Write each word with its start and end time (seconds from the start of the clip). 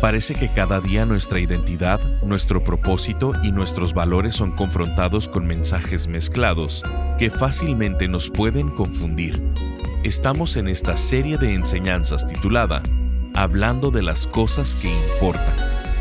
Parece 0.00 0.36
que 0.36 0.48
cada 0.48 0.80
día 0.80 1.04
nuestra 1.06 1.40
identidad, 1.40 2.00
nuestro 2.22 2.62
propósito 2.62 3.32
y 3.42 3.50
nuestros 3.50 3.94
valores 3.94 4.36
son 4.36 4.52
confrontados 4.52 5.28
con 5.28 5.44
mensajes 5.44 6.06
mezclados 6.06 6.84
que 7.18 7.30
fácilmente 7.30 8.06
nos 8.06 8.30
pueden 8.30 8.68
confundir. 8.68 9.42
Estamos 10.04 10.56
en 10.56 10.68
esta 10.68 10.96
serie 10.96 11.36
de 11.36 11.52
enseñanzas 11.54 12.28
titulada 12.28 12.80
Hablando 13.34 13.90
de 13.90 14.02
las 14.02 14.28
cosas 14.28 14.76
que 14.76 14.88
importan. 14.88 15.54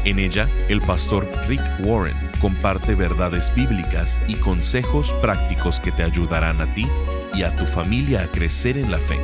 En 0.06 0.20
ella, 0.20 0.48
el 0.70 0.80
pastor 0.82 1.28
Rick 1.48 1.64
Warren 1.84 2.30
comparte 2.40 2.94
verdades 2.94 3.52
bíblicas 3.56 4.20
y 4.28 4.36
consejos 4.36 5.12
prácticos 5.24 5.80
que 5.80 5.92
te 5.92 6.04
ayudarán 6.04 6.62
a 6.62 6.72
ti 6.76 6.88
y 7.34 7.42
a 7.42 7.56
tu 7.56 7.66
familia 7.66 8.24
a 8.24 8.32
crecer 8.32 8.78
en 8.78 8.92
la 8.92 9.00
fe, 9.00 9.20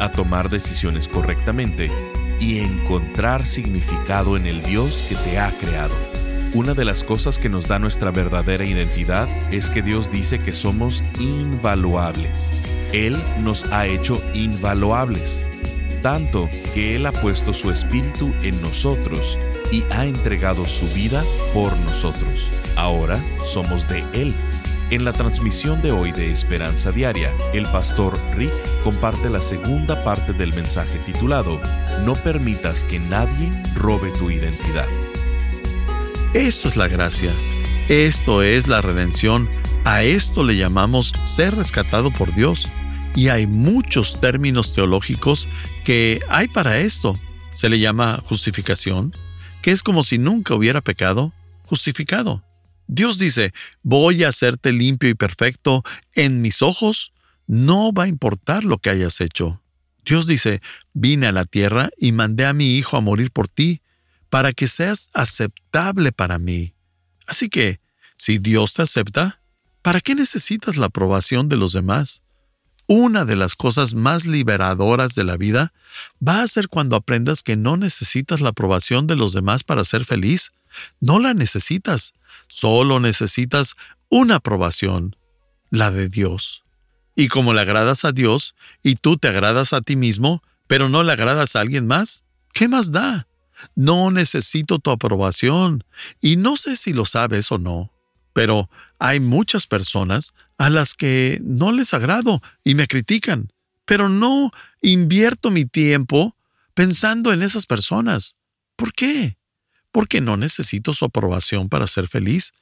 a 0.00 0.10
tomar 0.10 0.50
decisiones 0.50 1.08
correctamente 1.08 1.90
y 2.40 2.60
encontrar 2.60 3.46
significado 3.46 4.36
en 4.36 4.46
el 4.46 4.62
Dios 4.62 5.04
que 5.08 5.14
te 5.16 5.38
ha 5.38 5.50
creado. 5.52 5.94
Una 6.54 6.72
de 6.72 6.84
las 6.84 7.04
cosas 7.04 7.38
que 7.38 7.50
nos 7.50 7.68
da 7.68 7.78
nuestra 7.78 8.10
verdadera 8.10 8.64
identidad 8.64 9.28
es 9.52 9.68
que 9.68 9.82
Dios 9.82 10.10
dice 10.10 10.38
que 10.38 10.54
somos 10.54 11.04
invaluables. 11.20 12.50
Él 12.92 13.22
nos 13.40 13.64
ha 13.70 13.86
hecho 13.86 14.22
invaluables, 14.32 15.44
tanto 16.00 16.48
que 16.72 16.96
Él 16.96 17.04
ha 17.06 17.12
puesto 17.12 17.52
su 17.52 17.70
espíritu 17.70 18.32
en 18.42 18.60
nosotros 18.62 19.38
y 19.70 19.84
ha 19.90 20.06
entregado 20.06 20.64
su 20.64 20.86
vida 20.88 21.22
por 21.52 21.76
nosotros. 21.78 22.50
Ahora 22.76 23.22
somos 23.42 23.86
de 23.86 24.04
Él 24.14 24.34
en 24.90 25.04
la 25.04 25.12
transmisión 25.12 25.82
de 25.82 25.92
hoy 25.92 26.12
de 26.12 26.30
Esperanza 26.30 26.92
Diaria, 26.92 27.34
el 27.52 27.64
pastor 27.64 28.18
Rick 28.34 28.52
comparte 28.82 29.28
la 29.28 29.42
segunda 29.42 30.02
parte 30.02 30.32
del 30.32 30.54
mensaje 30.54 30.98
titulado 31.00 31.60
No 32.04 32.14
permitas 32.14 32.84
que 32.84 32.98
nadie 32.98 33.52
robe 33.74 34.10
tu 34.12 34.30
identidad. 34.30 34.88
Esto 36.32 36.68
es 36.68 36.76
la 36.76 36.88
gracia, 36.88 37.30
esto 37.88 38.42
es 38.42 38.66
la 38.66 38.80
redención, 38.80 39.48
a 39.84 40.02
esto 40.02 40.42
le 40.42 40.56
llamamos 40.56 41.12
ser 41.24 41.54
rescatado 41.54 42.10
por 42.10 42.34
Dios. 42.34 42.70
Y 43.14 43.28
hay 43.28 43.46
muchos 43.46 44.20
términos 44.20 44.72
teológicos 44.72 45.48
que 45.84 46.20
hay 46.28 46.48
para 46.48 46.78
esto. 46.78 47.18
Se 47.52 47.68
le 47.68 47.78
llama 47.80 48.22
justificación, 48.24 49.14
que 49.60 49.72
es 49.72 49.82
como 49.82 50.02
si 50.02 50.18
nunca 50.18 50.54
hubiera 50.54 50.80
pecado, 50.80 51.32
justificado. 51.64 52.47
Dios 52.88 53.18
dice, 53.18 53.52
voy 53.82 54.24
a 54.24 54.30
hacerte 54.30 54.72
limpio 54.72 55.08
y 55.08 55.14
perfecto 55.14 55.84
en 56.14 56.42
mis 56.42 56.62
ojos, 56.62 57.12
no 57.46 57.92
va 57.92 58.04
a 58.04 58.08
importar 58.08 58.64
lo 58.64 58.78
que 58.78 58.90
hayas 58.90 59.20
hecho. 59.20 59.62
Dios 60.04 60.26
dice, 60.26 60.60
vine 60.94 61.26
a 61.26 61.32
la 61.32 61.44
tierra 61.44 61.90
y 61.98 62.12
mandé 62.12 62.46
a 62.46 62.54
mi 62.54 62.76
Hijo 62.76 62.96
a 62.96 63.00
morir 63.00 63.30
por 63.30 63.48
ti, 63.48 63.82
para 64.30 64.52
que 64.52 64.68
seas 64.68 65.10
aceptable 65.12 66.12
para 66.12 66.38
mí. 66.38 66.74
Así 67.26 67.48
que, 67.48 67.80
si 68.16 68.38
Dios 68.38 68.74
te 68.74 68.82
acepta, 68.82 69.42
¿para 69.82 70.00
qué 70.00 70.14
necesitas 70.14 70.76
la 70.76 70.86
aprobación 70.86 71.48
de 71.48 71.56
los 71.56 71.72
demás? 71.72 72.22
Una 72.86 73.26
de 73.26 73.36
las 73.36 73.54
cosas 73.54 73.94
más 73.94 74.24
liberadoras 74.24 75.14
de 75.14 75.24
la 75.24 75.36
vida 75.36 75.74
va 76.26 76.42
a 76.42 76.48
ser 76.48 76.68
cuando 76.68 76.96
aprendas 76.96 77.42
que 77.42 77.56
no 77.56 77.76
necesitas 77.76 78.40
la 78.40 78.50
aprobación 78.50 79.06
de 79.06 79.16
los 79.16 79.34
demás 79.34 79.62
para 79.62 79.84
ser 79.84 80.06
feliz. 80.06 80.52
No 81.00 81.18
la 81.18 81.34
necesitas. 81.34 82.14
Solo 82.48 83.00
necesitas 83.00 83.74
una 84.08 84.36
aprobación, 84.36 85.16
la 85.70 85.90
de 85.90 86.08
Dios. 86.08 86.64
Y 87.14 87.28
como 87.28 87.52
le 87.52 87.60
agradas 87.60 88.04
a 88.04 88.12
Dios 88.12 88.54
y 88.82 88.94
tú 88.94 89.16
te 89.16 89.28
agradas 89.28 89.72
a 89.72 89.80
ti 89.80 89.96
mismo, 89.96 90.42
pero 90.66 90.88
no 90.88 91.02
le 91.02 91.12
agradas 91.12 91.56
a 91.56 91.60
alguien 91.60 91.86
más, 91.86 92.22
¿qué 92.52 92.68
más 92.68 92.92
da? 92.92 93.26
No 93.74 94.10
necesito 94.10 94.78
tu 94.78 94.90
aprobación. 94.90 95.84
Y 96.20 96.36
no 96.36 96.56
sé 96.56 96.76
si 96.76 96.92
lo 96.92 97.04
sabes 97.04 97.50
o 97.50 97.58
no, 97.58 97.90
pero 98.32 98.70
hay 98.98 99.18
muchas 99.20 99.66
personas 99.66 100.32
a 100.58 100.70
las 100.70 100.94
que 100.94 101.40
no 101.42 101.72
les 101.72 101.94
agrado 101.94 102.40
y 102.62 102.74
me 102.74 102.86
critican, 102.86 103.52
pero 103.84 104.08
no 104.08 104.50
invierto 104.82 105.50
mi 105.50 105.64
tiempo 105.64 106.36
pensando 106.74 107.32
en 107.32 107.42
esas 107.42 107.66
personas. 107.66 108.36
¿Por 108.76 108.92
qué? 108.92 109.37
Porque 109.98 110.20
no 110.20 110.36
necesito 110.36 110.94
su 110.94 111.06
aprobación 111.06 111.68
para 111.68 111.88
ser 111.88 112.06
feliz. 112.06 112.52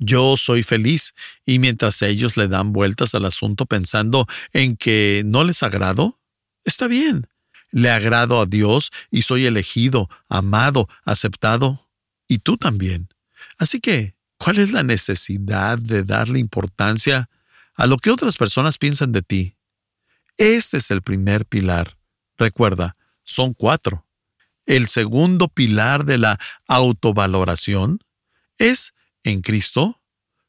Yo 0.00 0.36
soy 0.36 0.64
feliz 0.64 1.14
y 1.46 1.60
mientras 1.60 2.02
ellos 2.02 2.36
le 2.36 2.48
dan 2.48 2.72
vueltas 2.72 3.14
al 3.14 3.26
asunto 3.26 3.64
pensando 3.64 4.26
en 4.52 4.76
que 4.76 5.22
no 5.24 5.44
les 5.44 5.62
agrado, 5.62 6.18
está 6.64 6.88
bien. 6.88 7.28
Le 7.70 7.90
agrado 7.90 8.40
a 8.40 8.46
Dios 8.46 8.90
y 9.08 9.22
soy 9.22 9.46
elegido, 9.46 10.10
amado, 10.28 10.88
aceptado. 11.04 11.88
Y 12.26 12.38
tú 12.38 12.56
también. 12.56 13.08
Así 13.56 13.78
que, 13.78 14.16
¿cuál 14.36 14.58
es 14.58 14.72
la 14.72 14.82
necesidad 14.82 15.78
de 15.78 16.02
darle 16.02 16.40
importancia 16.40 17.30
a 17.76 17.86
lo 17.86 17.98
que 17.98 18.10
otras 18.10 18.36
personas 18.36 18.78
piensan 18.78 19.12
de 19.12 19.22
ti? 19.22 19.56
Este 20.36 20.78
es 20.78 20.90
el 20.90 21.02
primer 21.02 21.46
pilar. 21.46 21.96
Recuerda, 22.36 22.96
son 23.22 23.54
cuatro. 23.54 24.09
El 24.70 24.86
segundo 24.86 25.48
pilar 25.48 26.04
de 26.04 26.16
la 26.16 26.38
autovaloración 26.68 28.04
es 28.56 28.94
en 29.24 29.40
Cristo 29.40 30.00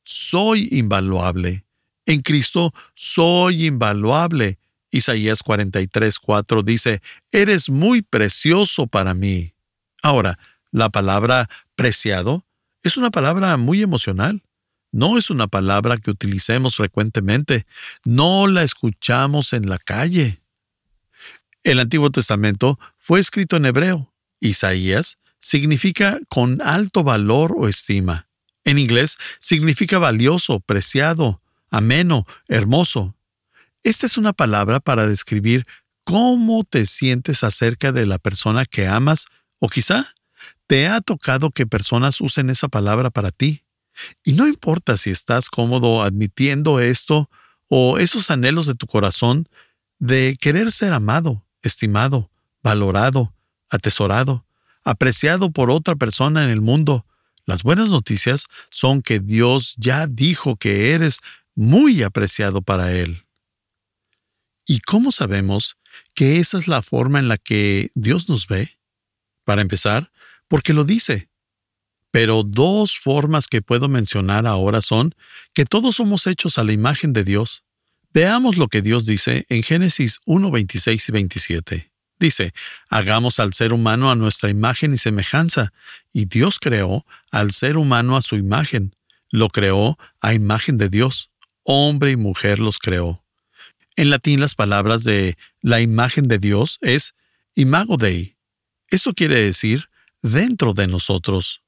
soy 0.03 0.67
invaluable. 0.69 1.65
En 2.05 2.21
Cristo 2.21 2.71
soy 2.93 3.65
invaluable. 3.65 4.59
Isaías 4.91 5.41
43, 5.41 6.19
4 6.19 6.61
dice, 6.61 7.01
Eres 7.31 7.71
muy 7.71 8.03
precioso 8.03 8.85
para 8.85 9.15
mí. 9.15 9.55
Ahora, 10.03 10.37
la 10.69 10.91
palabra 10.91 11.49
preciado 11.73 12.45
es 12.83 12.97
una 12.97 13.09
palabra 13.09 13.57
muy 13.57 13.81
emocional. 13.81 14.43
No 14.91 15.17
es 15.17 15.31
una 15.31 15.47
palabra 15.47 15.97
que 15.97 16.11
utilicemos 16.11 16.75
frecuentemente. 16.75 17.65
No 18.05 18.45
la 18.45 18.61
escuchamos 18.61 19.53
en 19.53 19.67
la 19.67 19.79
calle. 19.79 20.43
El 21.63 21.79
Antiguo 21.79 22.11
Testamento 22.11 22.79
fue 22.99 23.19
escrito 23.19 23.55
en 23.55 23.65
hebreo. 23.65 24.10
Isaías 24.41 25.17
significa 25.39 26.19
con 26.29 26.61
alto 26.61 27.03
valor 27.03 27.55
o 27.57 27.67
estima. 27.67 28.27
En 28.65 28.77
inglés 28.77 29.17
significa 29.39 29.97
valioso, 29.97 30.59
preciado, 30.59 31.41
ameno, 31.69 32.25
hermoso. 32.47 33.15
Esta 33.83 34.05
es 34.05 34.17
una 34.17 34.33
palabra 34.33 34.79
para 34.79 35.07
describir 35.07 35.65
cómo 36.03 36.63
te 36.63 36.85
sientes 36.85 37.43
acerca 37.43 37.91
de 37.91 38.05
la 38.05 38.19
persona 38.19 38.65
que 38.65 38.87
amas 38.87 39.25
o 39.59 39.69
quizá 39.69 40.13
te 40.67 40.87
ha 40.87 41.01
tocado 41.01 41.51
que 41.51 41.65
personas 41.65 42.21
usen 42.21 42.49
esa 42.49 42.67
palabra 42.67 43.09
para 43.09 43.31
ti. 43.31 43.63
Y 44.23 44.33
no 44.33 44.47
importa 44.47 44.97
si 44.97 45.09
estás 45.09 45.49
cómodo 45.49 46.03
admitiendo 46.03 46.79
esto 46.79 47.29
o 47.67 47.97
esos 47.97 48.31
anhelos 48.31 48.65
de 48.65 48.75
tu 48.75 48.87
corazón 48.87 49.47
de 49.99 50.37
querer 50.39 50.71
ser 50.71 50.93
amado, 50.93 51.45
estimado, 51.61 52.29
valorado, 52.63 53.33
atesorado, 53.71 54.45
apreciado 54.83 55.51
por 55.51 55.71
otra 55.71 55.95
persona 55.95 56.43
en 56.43 56.51
el 56.51 56.61
mundo. 56.61 57.05
Las 57.45 57.63
buenas 57.63 57.89
noticias 57.89 58.45
son 58.69 59.01
que 59.01 59.19
Dios 59.19 59.73
ya 59.77 60.05
dijo 60.05 60.57
que 60.57 60.91
eres 60.93 61.19
muy 61.55 62.03
apreciado 62.03 62.61
para 62.61 62.91
Él. 62.91 63.25
¿Y 64.67 64.79
cómo 64.81 65.11
sabemos 65.11 65.77
que 66.13 66.39
esa 66.39 66.59
es 66.59 66.67
la 66.67 66.81
forma 66.81 67.19
en 67.19 67.27
la 67.27 67.37
que 67.37 67.89
Dios 67.95 68.29
nos 68.29 68.47
ve? 68.47 68.77
Para 69.43 69.61
empezar, 69.61 70.11
porque 70.47 70.73
lo 70.73 70.83
dice. 70.83 71.29
Pero 72.11 72.43
dos 72.43 72.97
formas 72.97 73.47
que 73.47 73.61
puedo 73.61 73.87
mencionar 73.87 74.45
ahora 74.45 74.81
son 74.81 75.15
que 75.53 75.65
todos 75.65 75.95
somos 75.95 76.27
hechos 76.27 76.57
a 76.57 76.63
la 76.63 76.73
imagen 76.73 77.13
de 77.13 77.23
Dios. 77.23 77.63
Veamos 78.13 78.57
lo 78.57 78.67
que 78.67 78.81
Dios 78.81 79.05
dice 79.05 79.45
en 79.49 79.63
Génesis 79.63 80.19
1, 80.25 80.51
26 80.51 81.09
y 81.09 81.11
27. 81.11 81.90
Dice, 82.21 82.53
hagamos 82.91 83.39
al 83.39 83.55
ser 83.55 83.73
humano 83.73 84.11
a 84.11 84.15
nuestra 84.15 84.51
imagen 84.51 84.93
y 84.93 84.97
semejanza, 84.97 85.73
y 86.13 86.25
Dios 86.25 86.59
creó 86.59 87.03
al 87.31 87.49
ser 87.49 87.77
humano 87.77 88.15
a 88.15 88.21
su 88.21 88.35
imagen. 88.35 88.95
Lo 89.31 89.49
creó 89.49 89.97
a 90.21 90.35
imagen 90.35 90.77
de 90.77 90.87
Dios. 90.87 91.31
Hombre 91.63 92.11
y 92.11 92.17
mujer 92.17 92.59
los 92.59 92.77
creó. 92.77 93.23
En 93.95 94.11
latín 94.11 94.39
las 94.39 94.53
palabras 94.53 95.03
de 95.03 95.35
la 95.61 95.81
imagen 95.81 96.27
de 96.27 96.37
Dios 96.37 96.77
es 96.81 97.15
imago 97.55 97.97
Dei. 97.97 98.37
Eso 98.89 99.13
quiere 99.13 99.41
decir 99.41 99.89
dentro 100.21 100.75
de 100.75 100.85
nosotros. 100.85 101.63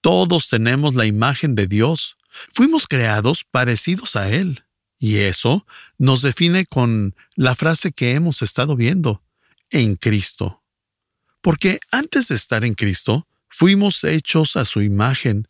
Todos 0.00 0.48
tenemos 0.48 0.94
la 0.94 1.04
imagen 1.04 1.54
de 1.54 1.66
Dios. 1.66 2.16
Fuimos 2.54 2.86
creados 2.86 3.44
parecidos 3.44 4.16
a 4.16 4.30
Él. 4.30 4.64
Y 4.98 5.18
eso 5.18 5.66
nos 5.98 6.22
define 6.22 6.64
con 6.64 7.14
la 7.34 7.54
frase 7.54 7.92
que 7.92 8.14
hemos 8.14 8.40
estado 8.40 8.76
viendo, 8.76 9.22
en 9.70 9.96
Cristo. 9.96 10.62
Porque 11.40 11.80
antes 11.90 12.28
de 12.28 12.34
estar 12.34 12.64
en 12.64 12.74
Cristo, 12.74 13.26
fuimos 13.48 14.04
hechos 14.04 14.56
a 14.56 14.64
su 14.64 14.82
imagen. 14.82 15.48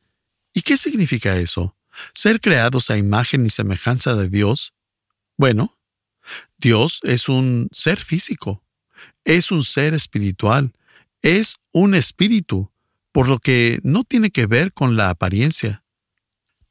¿Y 0.53 0.63
qué 0.63 0.77
significa 0.77 1.37
eso? 1.37 1.77
¿Ser 2.15 2.41
creados 2.41 2.91
a 2.91 2.97
imagen 2.97 3.45
y 3.47 3.51
semejanza 3.51 4.15
de 4.15 4.29
Dios? 4.29 4.73
Bueno, 5.37 5.79
Dios 6.59 7.01
es 7.03 7.29
un 7.29 7.69
ser 7.73 7.99
físico, 7.99 8.63
es 9.25 9.51
un 9.51 9.65
ser 9.65 9.95
espiritual, 9.95 10.73
es 11.23 11.57
un 11.73 11.95
espíritu, 11.95 12.71
por 13.13 13.29
lo 13.29 13.39
que 13.39 13.81
no 13.83 14.05
tiene 14.05 14.31
que 14.31 14.47
ver 14.47 14.73
con 14.73 14.97
la 14.97 15.11
apariencia. 15.11 15.85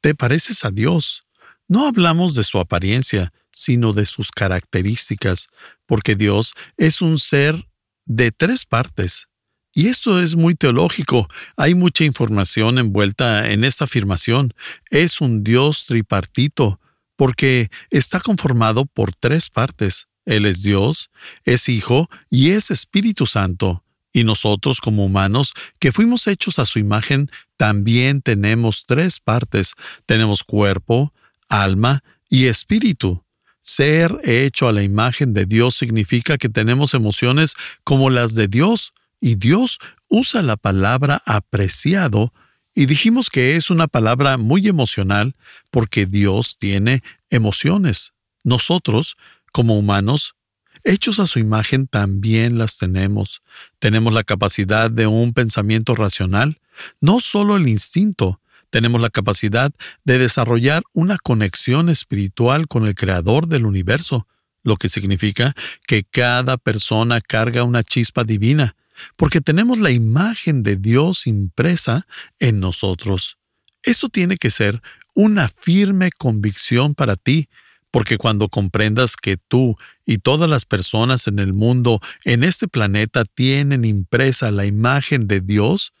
Te 0.00 0.14
pareces 0.14 0.64
a 0.64 0.70
Dios. 0.70 1.24
No 1.68 1.86
hablamos 1.86 2.34
de 2.34 2.44
su 2.44 2.58
apariencia, 2.58 3.32
sino 3.52 3.92
de 3.92 4.06
sus 4.06 4.30
características, 4.30 5.48
porque 5.90 6.14
Dios 6.14 6.54
es 6.76 7.02
un 7.02 7.18
ser 7.18 7.66
de 8.06 8.30
tres 8.30 8.64
partes. 8.64 9.26
Y 9.74 9.88
esto 9.88 10.22
es 10.22 10.36
muy 10.36 10.54
teológico. 10.54 11.26
Hay 11.56 11.74
mucha 11.74 12.04
información 12.04 12.78
envuelta 12.78 13.50
en 13.50 13.64
esta 13.64 13.86
afirmación. 13.86 14.54
Es 14.90 15.20
un 15.20 15.42
Dios 15.42 15.86
tripartito, 15.86 16.78
porque 17.16 17.70
está 17.90 18.20
conformado 18.20 18.86
por 18.86 19.12
tres 19.12 19.50
partes. 19.50 20.06
Él 20.26 20.46
es 20.46 20.62
Dios, 20.62 21.10
es 21.44 21.68
Hijo 21.68 22.08
y 22.30 22.50
es 22.50 22.70
Espíritu 22.70 23.26
Santo. 23.26 23.82
Y 24.12 24.22
nosotros 24.22 24.80
como 24.80 25.04
humanos, 25.04 25.54
que 25.80 25.90
fuimos 25.90 26.28
hechos 26.28 26.60
a 26.60 26.66
su 26.66 26.78
imagen, 26.78 27.32
también 27.56 28.22
tenemos 28.22 28.86
tres 28.86 29.18
partes. 29.18 29.72
Tenemos 30.06 30.44
cuerpo, 30.44 31.12
alma 31.48 32.04
y 32.28 32.46
espíritu. 32.46 33.24
Ser 33.70 34.18
hecho 34.24 34.66
a 34.66 34.72
la 34.72 34.82
imagen 34.82 35.32
de 35.32 35.46
Dios 35.46 35.76
significa 35.76 36.38
que 36.38 36.48
tenemos 36.48 36.92
emociones 36.92 37.54
como 37.84 38.10
las 38.10 38.34
de 38.34 38.48
Dios, 38.48 38.92
y 39.20 39.36
Dios 39.36 39.78
usa 40.08 40.42
la 40.42 40.56
palabra 40.56 41.22
apreciado 41.24 42.32
y 42.74 42.86
dijimos 42.86 43.30
que 43.30 43.54
es 43.54 43.70
una 43.70 43.86
palabra 43.86 44.38
muy 44.38 44.66
emocional 44.66 45.36
porque 45.70 46.04
Dios 46.04 46.58
tiene 46.58 47.04
emociones. 47.30 48.12
Nosotros, 48.42 49.16
como 49.52 49.78
humanos, 49.78 50.34
hechos 50.82 51.20
a 51.20 51.28
su 51.28 51.38
imagen, 51.38 51.86
también 51.86 52.58
las 52.58 52.76
tenemos. 52.76 53.40
Tenemos 53.78 54.12
la 54.12 54.24
capacidad 54.24 54.90
de 54.90 55.06
un 55.06 55.32
pensamiento 55.32 55.94
racional, 55.94 56.58
no 57.00 57.20
solo 57.20 57.54
el 57.54 57.68
instinto, 57.68 58.40
tenemos 58.70 59.00
la 59.00 59.10
capacidad 59.10 59.72
de 60.04 60.18
desarrollar 60.18 60.82
una 60.92 61.18
conexión 61.18 61.88
espiritual 61.88 62.68
con 62.68 62.86
el 62.86 62.94
Creador 62.94 63.48
del 63.48 63.66
universo, 63.66 64.26
lo 64.62 64.76
que 64.76 64.88
significa 64.88 65.54
que 65.86 66.04
cada 66.04 66.56
persona 66.56 67.20
carga 67.20 67.64
una 67.64 67.82
chispa 67.82 68.24
divina, 68.24 68.76
porque 69.16 69.40
tenemos 69.40 69.78
la 69.78 69.90
imagen 69.90 70.62
de 70.62 70.76
Dios 70.76 71.26
impresa 71.26 72.06
en 72.38 72.60
nosotros. 72.60 73.38
Eso 73.82 74.08
tiene 74.08 74.36
que 74.36 74.50
ser 74.50 74.82
una 75.14 75.48
firme 75.48 76.10
convicción 76.12 76.94
para 76.94 77.16
ti, 77.16 77.48
porque 77.90 78.18
cuando 78.18 78.48
comprendas 78.48 79.16
que 79.16 79.36
tú 79.36 79.76
y 80.06 80.18
todas 80.18 80.48
las 80.48 80.64
personas 80.64 81.26
en 81.26 81.38
el 81.38 81.52
mundo, 81.52 82.00
en 82.24 82.44
este 82.44 82.68
planeta, 82.68 83.24
tienen 83.24 83.84
impresa 83.84 84.50
la 84.50 84.66
imagen 84.66 85.26
de 85.26 85.40
Dios, 85.40 85.92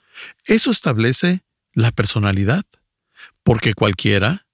eso 0.46 0.70
establece 0.70 1.42
la 1.72 1.90
personalidad. 1.92 2.64
Porque 3.42 3.74
cualquiera, 3.74 4.46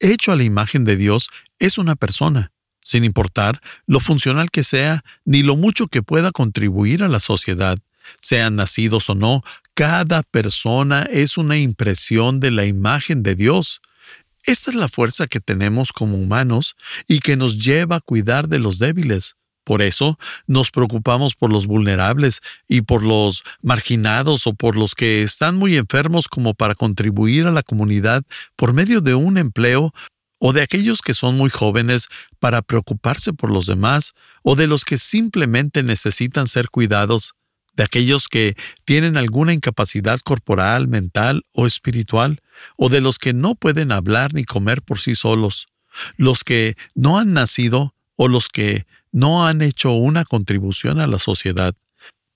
hecho 0.00 0.32
a 0.32 0.36
la 0.36 0.44
imagen 0.44 0.84
de 0.84 0.96
Dios, 0.96 1.28
es 1.58 1.78
una 1.78 1.96
persona, 1.96 2.52
sin 2.80 3.04
importar 3.04 3.60
lo 3.86 4.00
funcional 4.00 4.50
que 4.50 4.62
sea 4.62 5.02
ni 5.24 5.42
lo 5.42 5.56
mucho 5.56 5.86
que 5.86 6.02
pueda 6.02 6.30
contribuir 6.32 7.02
a 7.02 7.08
la 7.08 7.20
sociedad, 7.20 7.78
sean 8.20 8.56
nacidos 8.56 9.10
o 9.10 9.14
no, 9.14 9.42
cada 9.74 10.22
persona 10.22 11.02
es 11.02 11.36
una 11.36 11.58
impresión 11.58 12.40
de 12.40 12.50
la 12.50 12.64
imagen 12.64 13.22
de 13.22 13.34
Dios. 13.34 13.80
Esta 14.44 14.70
es 14.70 14.76
la 14.76 14.88
fuerza 14.88 15.26
que 15.26 15.40
tenemos 15.40 15.92
como 15.92 16.16
humanos 16.16 16.76
y 17.08 17.18
que 17.18 17.36
nos 17.36 17.62
lleva 17.62 17.96
a 17.96 18.00
cuidar 18.00 18.48
de 18.48 18.58
los 18.58 18.78
débiles. 18.78 19.36
Por 19.66 19.82
eso 19.82 20.16
nos 20.46 20.70
preocupamos 20.70 21.34
por 21.34 21.50
los 21.50 21.66
vulnerables 21.66 22.40
y 22.68 22.82
por 22.82 23.02
los 23.02 23.42
marginados 23.62 24.46
o 24.46 24.54
por 24.54 24.76
los 24.76 24.94
que 24.94 25.24
están 25.24 25.56
muy 25.56 25.76
enfermos 25.76 26.28
como 26.28 26.54
para 26.54 26.76
contribuir 26.76 27.48
a 27.48 27.50
la 27.50 27.64
comunidad 27.64 28.22
por 28.54 28.72
medio 28.72 29.00
de 29.00 29.16
un 29.16 29.38
empleo 29.38 29.92
o 30.38 30.52
de 30.52 30.62
aquellos 30.62 31.02
que 31.02 31.14
son 31.14 31.36
muy 31.36 31.50
jóvenes 31.50 32.06
para 32.38 32.62
preocuparse 32.62 33.32
por 33.32 33.50
los 33.50 33.66
demás 33.66 34.12
o 34.44 34.54
de 34.54 34.68
los 34.68 34.84
que 34.84 34.98
simplemente 34.98 35.82
necesitan 35.82 36.46
ser 36.46 36.68
cuidados 36.70 37.34
de 37.74 37.82
aquellos 37.82 38.28
que 38.28 38.54
tienen 38.84 39.16
alguna 39.16 39.52
incapacidad 39.52 40.20
corporal, 40.20 40.86
mental 40.86 41.42
o 41.52 41.66
espiritual, 41.66 42.40
o 42.76 42.88
de 42.88 43.00
los 43.00 43.18
que 43.18 43.34
no 43.34 43.56
pueden 43.56 43.90
hablar 43.90 44.32
ni 44.32 44.44
comer 44.44 44.80
por 44.80 45.00
sí 45.00 45.16
solos, 45.16 45.66
los 46.16 46.44
que 46.44 46.76
no 46.94 47.18
han 47.18 47.32
nacido 47.32 47.96
o 48.14 48.28
los 48.28 48.48
que 48.48 48.86
no 49.16 49.46
han 49.46 49.62
hecho 49.62 49.92
una 49.92 50.26
contribución 50.26 51.00
a 51.00 51.06
la 51.06 51.18
sociedad. 51.18 51.74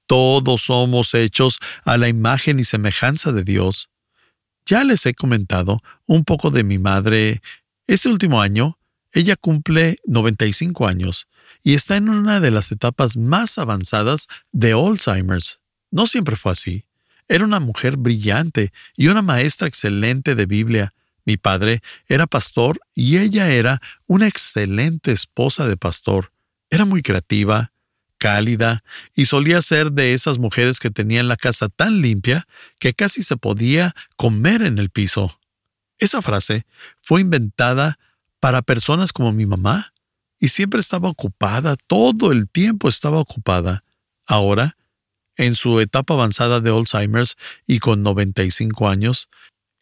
Todos 0.06 0.62
somos 0.62 1.12
hechos 1.12 1.58
a 1.84 1.98
la 1.98 2.08
imagen 2.08 2.58
y 2.58 2.64
semejanza 2.64 3.32
de 3.32 3.44
Dios. 3.44 3.90
Ya 4.64 4.82
les 4.82 5.04
he 5.04 5.12
comentado 5.12 5.82
un 6.06 6.24
poco 6.24 6.50
de 6.50 6.64
mi 6.64 6.78
madre. 6.78 7.42
Este 7.86 8.08
último 8.08 8.40
año, 8.40 8.78
ella 9.12 9.36
cumple 9.36 9.98
95 10.06 10.88
años 10.88 11.28
y 11.62 11.74
está 11.74 11.98
en 11.98 12.08
una 12.08 12.40
de 12.40 12.50
las 12.50 12.72
etapas 12.72 13.18
más 13.18 13.58
avanzadas 13.58 14.28
de 14.50 14.72
Alzheimer's. 14.72 15.60
No 15.90 16.06
siempre 16.06 16.36
fue 16.36 16.52
así. 16.52 16.86
Era 17.28 17.44
una 17.44 17.60
mujer 17.60 17.98
brillante 17.98 18.72
y 18.96 19.08
una 19.08 19.20
maestra 19.20 19.68
excelente 19.68 20.34
de 20.34 20.46
Biblia. 20.46 20.94
Mi 21.26 21.36
padre 21.36 21.82
era 22.08 22.26
pastor 22.26 22.80
y 22.94 23.18
ella 23.18 23.50
era 23.50 23.82
una 24.06 24.26
excelente 24.26 25.12
esposa 25.12 25.68
de 25.68 25.76
pastor. 25.76 26.32
Era 26.70 26.84
muy 26.84 27.02
creativa, 27.02 27.72
cálida 28.18 28.84
y 29.14 29.26
solía 29.26 29.60
ser 29.62 29.92
de 29.92 30.14
esas 30.14 30.38
mujeres 30.38 30.78
que 30.78 30.90
tenían 30.90 31.28
la 31.28 31.36
casa 31.36 31.68
tan 31.68 32.00
limpia 32.00 32.46
que 32.78 32.94
casi 32.94 33.22
se 33.22 33.36
podía 33.36 33.94
comer 34.16 34.62
en 34.62 34.78
el 34.78 34.90
piso. 34.90 35.40
Esa 35.98 36.22
frase 36.22 36.64
fue 37.02 37.20
inventada 37.20 37.98
para 38.38 38.62
personas 38.62 39.12
como 39.12 39.32
mi 39.32 39.46
mamá, 39.46 39.92
y 40.40 40.48
siempre 40.48 40.80
estaba 40.80 41.10
ocupada, 41.10 41.76
todo 41.86 42.32
el 42.32 42.48
tiempo 42.48 42.88
estaba 42.88 43.18
ocupada. 43.18 43.84
Ahora, 44.26 44.76
en 45.36 45.54
su 45.54 45.80
etapa 45.80 46.14
avanzada 46.14 46.60
de 46.60 46.70
Alzheimer's 46.70 47.36
y 47.66 47.78
con 47.78 48.02
95 48.02 48.88
años, 48.88 49.28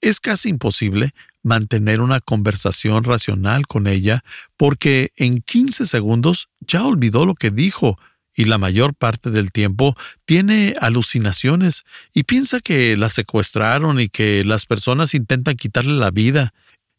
es 0.00 0.18
casi 0.20 0.48
imposible 0.48 1.14
mantener 1.42 2.00
una 2.00 2.20
conversación 2.20 3.04
racional 3.04 3.66
con 3.66 3.86
ella 3.86 4.22
porque 4.56 5.12
en 5.16 5.40
15 5.40 5.86
segundos 5.86 6.48
ya 6.60 6.84
olvidó 6.84 7.26
lo 7.26 7.34
que 7.34 7.50
dijo 7.50 7.98
y 8.34 8.44
la 8.44 8.58
mayor 8.58 8.94
parte 8.94 9.30
del 9.30 9.50
tiempo 9.50 9.96
tiene 10.24 10.74
alucinaciones 10.80 11.84
y 12.14 12.22
piensa 12.22 12.60
que 12.60 12.96
la 12.96 13.08
secuestraron 13.08 14.00
y 14.00 14.08
que 14.08 14.44
las 14.44 14.66
personas 14.66 15.14
intentan 15.14 15.56
quitarle 15.56 15.94
la 15.94 16.10
vida 16.10 16.54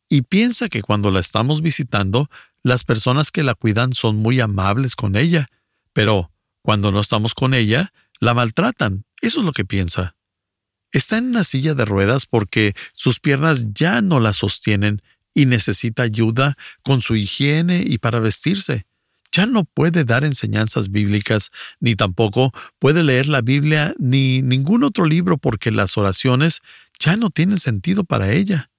y 0.10 0.24
piensa 0.24 0.67
que 0.67 0.81
cuando 0.81 1.12
la 1.12 1.19
estamos 1.19 1.62
visitando 1.62 2.29
las 2.62 2.84
personas 2.84 3.31
que 3.31 3.43
la 3.43 3.55
cuidan 3.55 3.93
son 3.93 4.17
muy 4.17 4.41
amables 4.41 4.96
con 4.96 5.15
ella, 5.15 5.48
pero 5.93 6.31
cuando 6.62 6.91
no 6.91 7.00
estamos 7.00 7.34
con 7.34 7.53
ella, 7.53 7.93
la 8.19 8.34
maltratan. 8.34 9.05
Eso 9.22 9.39
es 9.39 9.46
lo 9.46 9.53
que 9.53 9.65
piensa. 9.65 10.15
Está 10.91 11.17
en 11.17 11.27
una 11.27 11.43
silla 11.43 11.75
de 11.75 11.86
ruedas 11.86 12.25
porque 12.25 12.74
sus 12.93 13.19
piernas 13.19 13.74
ya 13.74 14.01
no 14.01 14.19
la 14.19 14.34
sostienen 14.34 15.01
y 15.34 15.46
necesita 15.46 16.03
ayuda 16.03 16.58
con 16.84 17.01
su 17.01 17.15
higiene 17.15 17.84
y 17.86 17.98
para 18.00 18.19
vestirse. 18.19 18.86
Ya 19.31 19.46
no 19.46 19.63
puede 19.63 20.05
dar 20.05 20.24
enseñanzas 20.24 20.89
bíblicas, 20.89 21.51
ni 21.79 21.96
tampoco 21.96 22.51
puede 22.79 23.03
leer 23.03 23.27
la 23.27 23.41
Biblia 23.41 23.93
ni 24.00 24.41
ningún 24.41 24.84
otro 24.84 25.05
libro 25.05 25.38
porque 25.38 25.69
las 25.69 25.98
oraciones 25.98 26.62
ya 27.00 27.15
no 27.15 27.29
tienen 27.29 27.60
sentido 27.60 28.03
para 28.03 28.31
ella. 28.31 28.72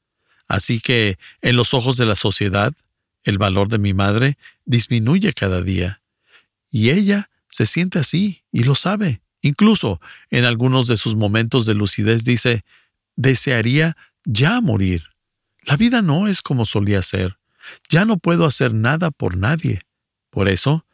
Así 0.49 0.81
que, 0.81 1.17
en 1.43 1.55
los 1.55 1.75
ojos 1.75 1.97
de 1.97 2.07
la 2.07 2.17
sociedad, 2.17 2.75
el 3.23 3.39
valor 3.39 3.69
de 3.69 3.79
mi 3.79 3.95
madre 3.95 4.37
disminuye 4.65 5.33
cada 5.33 5.63
día. 5.63 6.03
Y 6.71 6.91
ella 6.91 7.31
se 7.49 7.67
siente 7.67 8.01
así 8.01 8.43
y 8.51 8.65
lo 8.65 8.75
sabe. 8.75 9.23
Incluso 9.43 10.01
en 10.31 10.45
algunos 10.45 10.87
de 10.87 10.97
sus 10.97 11.17
momentos 11.17 11.67
de 11.67 11.75
lucidez 11.75 12.25
dice, 12.25 12.65
desearía 13.17 13.97
ya 14.25 14.61
morir. 14.61 15.05
La 15.63 15.77
vida 15.77 16.03
no 16.03 16.29
es 16.29 16.43
como 16.43 16.65
solía 16.65 17.03
ser. 17.03 17.39
Ya 17.89 18.05
no 18.05 18.19
puedo 18.19 18.47
hacer 18.47 18.75
nada 18.75 19.11
por 19.11 19.37
nadie. 19.37 19.81
Por 20.31 20.49
eso, 20.49 20.85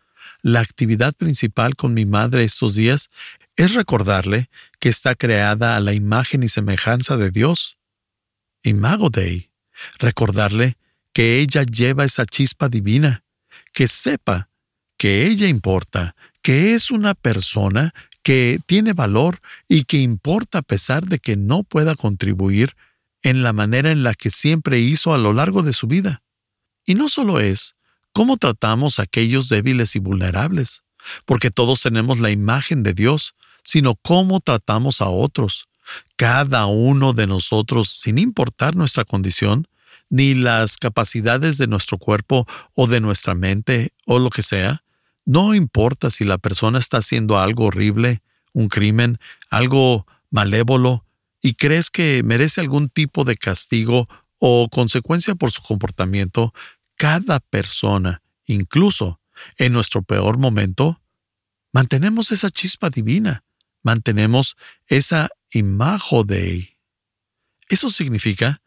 la 0.43 0.61
actividad 0.61 1.15
principal 1.15 1.77
con 1.77 1.95
mi 1.95 2.05
madre 2.05 2.45
estos 2.45 2.75
días 2.75 3.11
es 3.57 3.75
recordarle 3.75 4.51
que 4.79 4.89
está 4.89 5.15
creada 5.15 5.77
a 5.77 5.81
la 5.81 5.93
imagen 5.93 6.43
y 6.43 6.49
semejanza 6.49 7.17
de 7.17 7.31
Dios. 7.31 7.79
Imago 8.63 9.11
Dei. 9.11 9.51
Recordarle 9.99 10.77
que 11.13 11.41
ella 11.41 11.63
lleva 11.63 12.05
esa 12.05 12.27
chispa 12.27 12.69
divina, 12.69 13.25
que 13.73 13.89
sepa 13.89 14.49
que 14.97 15.27
ella 15.27 15.49
importa, 15.49 16.15
que 16.43 16.75
es 16.75 16.91
una 16.91 17.15
persona 17.15 17.95
que 18.27 18.59
tiene 18.67 18.93
valor 18.93 19.39
y 19.69 19.85
que 19.85 19.99
importa 19.99 20.59
a 20.59 20.63
pesar 20.63 21.07
de 21.07 21.21
que 21.21 21.37
no 21.37 21.63
pueda 21.63 21.95
contribuir 21.95 22.75
en 23.23 23.45
la 23.45 23.53
manera 23.53 23.93
en 23.93 24.03
la 24.03 24.15
que 24.15 24.31
siempre 24.31 24.81
hizo 24.81 25.15
a 25.15 25.19
lo 25.19 25.33
largo 25.33 25.63
de 25.63 25.73
su 25.73 25.87
vida. 25.87 26.25
Y 26.85 26.97
no 26.97 27.09
solo 27.09 27.39
es 27.39 27.77
cómo 28.13 28.37
tratamos 28.37 28.99
a 28.99 29.05
aquellos 29.05 29.49
débiles 29.49 29.95
y 29.95 30.01
vulnerables, 30.01 30.83
porque 31.25 31.53
todos 31.53 31.81
tenemos 31.83 32.19
la 32.19 32.33
imagen 32.33 32.83
de 32.83 32.95
Dios, 32.95 33.37
sino 33.63 33.95
cómo 33.95 34.41
tratamos 34.41 35.01
a 35.01 35.07
otros, 35.07 35.69
Cada 36.17 36.67
uno 36.67 37.13
de 37.13 37.29
nosotros, 37.29 37.91
sin 37.91 38.19
importar 38.19 38.75
nuestra 38.75 39.05
condición, 39.05 39.69
ni 40.11 40.35
las 40.35 40.79
capacidades 40.79 41.59
de 41.59 41.69
nuestro 41.69 41.97
cuerpo 41.97 42.45
o 42.75 42.89
de 42.89 43.01
nuestra 43.01 43.37
mente 43.37 43.93
o 44.05 44.19
lo 44.19 44.31
que 44.31 44.43
sea, 44.43 44.83
no 45.27 45.55
importa 45.55 46.09
si 46.09 46.25
la 46.25 46.39
persona 46.39 46.79
está 46.79 46.99
haciendo 46.99 47.39
algo 47.39 47.67
horrible, 47.67 48.23
un 48.55 48.69
crimen, 48.69 49.19
algo 49.51 50.07
malévolo, 50.31 51.05
y 51.43 51.55
crees 51.55 51.91
que 51.91 52.23
merece 52.25 52.61
algún 52.61 52.89
tipo 52.89 53.25
de 53.25 53.37
castigo 53.37 54.09
o 54.39 54.69
consecuencia 54.71 55.35
por 55.35 55.51
su 55.51 55.63
comportamiento, 55.63 56.55
cada 56.97 57.41
persona, 57.41 58.23
incluso 58.47 59.21
en 59.59 59.73
nuestro 59.73 60.03
peor 60.03 60.39
momento, 60.39 61.03
mantenemos 61.73 62.33
esa 62.33 62.49
chispa 62.51 62.89
divina, 62.89 63.45
mantenemos 63.83 64.57
esa 64.87 65.29
imagen 65.53 66.27
de 66.27 66.79
Eso 67.69 67.91
significa 67.91 68.63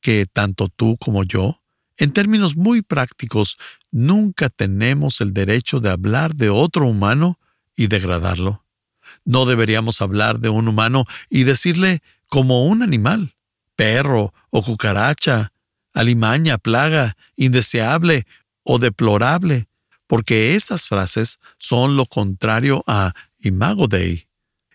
que 0.00 0.26
tanto 0.26 0.68
tú 0.68 0.96
como 0.96 1.24
yo, 1.24 1.57
en 1.98 2.12
términos 2.12 2.56
muy 2.56 2.82
prácticos, 2.82 3.58
nunca 3.90 4.48
tenemos 4.48 5.20
el 5.20 5.34
derecho 5.34 5.80
de 5.80 5.90
hablar 5.90 6.34
de 6.34 6.48
otro 6.48 6.88
humano 6.88 7.38
y 7.76 7.88
degradarlo. 7.88 8.64
No 9.24 9.46
deberíamos 9.46 10.00
hablar 10.00 10.38
de 10.38 10.48
un 10.48 10.68
humano 10.68 11.04
y 11.28 11.44
decirle 11.44 12.02
como 12.28 12.66
un 12.66 12.82
animal, 12.82 13.34
perro 13.76 14.32
o 14.50 14.62
cucaracha, 14.62 15.52
alimaña, 15.92 16.58
plaga, 16.58 17.16
indeseable 17.36 18.26
o 18.62 18.78
deplorable, 18.78 19.68
porque 20.06 20.54
esas 20.54 20.86
frases 20.86 21.38
son 21.58 21.96
lo 21.96 22.06
contrario 22.06 22.84
a 22.86 23.12
imago 23.40 23.88
Dei. 23.88 24.28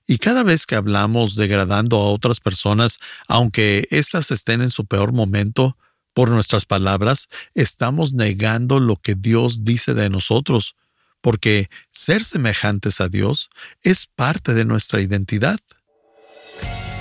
Y 0.06 0.18
cada 0.18 0.44
vez 0.44 0.66
que 0.66 0.76
hablamos 0.76 1.36
degradando 1.36 1.98
a 1.98 2.12
otras 2.12 2.40
personas, 2.40 3.00
aunque 3.28 3.88
éstas 3.90 4.32
estén 4.32 4.62
en 4.62 4.70
su 4.70 4.86
peor 4.86 5.14
momento, 5.14 5.78
por 6.14 6.30
nuestras 6.30 6.66
palabras, 6.66 7.30
estamos 7.54 8.14
negando 8.14 8.80
lo 8.80 8.96
que 8.96 9.16
Dios 9.16 9.64
dice 9.64 9.94
de 9.94 10.10
nosotros, 10.10 10.76
porque 11.22 11.70
ser 11.92 12.24
semejantes 12.24 13.02
a 13.02 13.10
Dios 13.10 13.50
es 13.82 14.06
parte 14.06 14.54
de 14.54 14.66
nuestra 14.66 15.02
identidad. 15.02 15.60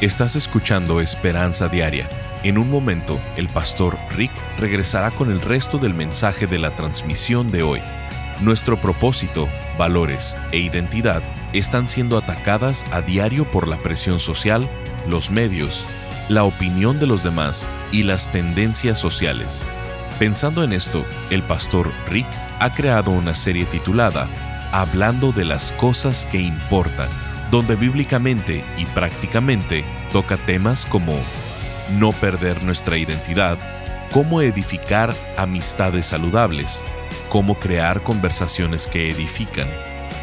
Estás 0.00 0.34
escuchando 0.34 1.00
Esperanza 1.00 1.68
Diaria. 1.68 2.08
En 2.42 2.58
un 2.58 2.68
momento, 2.68 3.20
el 3.36 3.48
pastor 3.48 3.96
Rick 4.16 4.32
regresará 4.58 5.12
con 5.12 5.30
el 5.30 5.40
resto 5.40 5.78
del 5.78 5.94
mensaje 5.94 6.48
de 6.48 6.58
la 6.58 6.74
transmisión 6.74 7.46
de 7.46 7.62
hoy. 7.62 7.80
Nuestro 8.40 8.80
propósito, 8.80 9.48
valores 9.78 10.36
e 10.50 10.58
identidad 10.58 11.22
están 11.52 11.86
siendo 11.86 12.18
atacadas 12.18 12.84
a 12.90 13.00
diario 13.00 13.48
por 13.48 13.68
la 13.68 13.80
presión 13.80 14.18
social, 14.18 14.68
los 15.08 15.30
medios, 15.30 15.86
la 16.32 16.44
opinión 16.44 16.98
de 16.98 17.06
los 17.06 17.22
demás 17.22 17.68
y 17.90 18.04
las 18.04 18.30
tendencias 18.30 18.96
sociales. 18.98 19.66
Pensando 20.18 20.64
en 20.64 20.72
esto, 20.72 21.04
el 21.28 21.42
pastor 21.42 21.92
Rick 22.08 22.26
ha 22.58 22.72
creado 22.72 23.10
una 23.10 23.34
serie 23.34 23.66
titulada 23.66 24.30
Hablando 24.72 25.32
de 25.32 25.44
las 25.44 25.72
cosas 25.72 26.24
que 26.24 26.40
importan, 26.40 27.10
donde 27.50 27.76
bíblicamente 27.76 28.64
y 28.78 28.86
prácticamente 28.86 29.84
toca 30.10 30.38
temas 30.38 30.86
como 30.86 31.20
no 31.98 32.12
perder 32.12 32.64
nuestra 32.64 32.96
identidad, 32.96 33.58
cómo 34.10 34.40
edificar 34.40 35.14
amistades 35.36 36.06
saludables, 36.06 36.86
cómo 37.28 37.58
crear 37.58 38.02
conversaciones 38.02 38.86
que 38.86 39.10
edifican, 39.10 39.68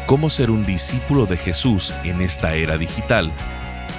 cómo 0.06 0.28
ser 0.28 0.50
un 0.50 0.64
discípulo 0.64 1.26
de 1.26 1.36
Jesús 1.36 1.94
en 2.02 2.20
esta 2.20 2.56
era 2.56 2.78
digital 2.78 3.32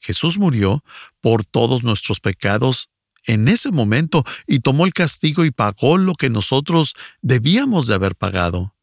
Jesús 0.00 0.38
murió 0.38 0.84
por 1.20 1.44
todos 1.44 1.82
nuestros 1.82 2.20
pecados 2.20 2.90
en 3.26 3.48
ese 3.48 3.70
momento 3.70 4.24
y 4.46 4.60
tomó 4.60 4.84
el 4.84 4.92
castigo 4.92 5.44
y 5.44 5.50
pagó 5.50 5.96
lo 5.98 6.14
que 6.14 6.30
nosotros 6.30 6.94
debíamos 7.22 7.86
de 7.86 7.94
haber 7.94 8.14
pagado. 8.14 8.74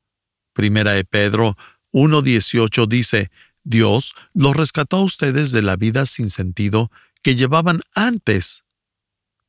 Primera 0.54 0.94
de 0.94 1.06
Pedro 1.06 1.58
1.18 1.94 2.88
dice, 2.88 3.32
Dios 3.63 4.13
los 4.34 4.56
rescató 4.56 4.98
a 4.98 5.04
ustedes 5.04 5.51
de 5.51 5.62
la 5.62 5.75
vida 5.75 6.06
sin 6.06 6.30
sentido 6.30 6.92
que 7.22 7.36
llevaban 7.36 7.82
antes 7.94 8.66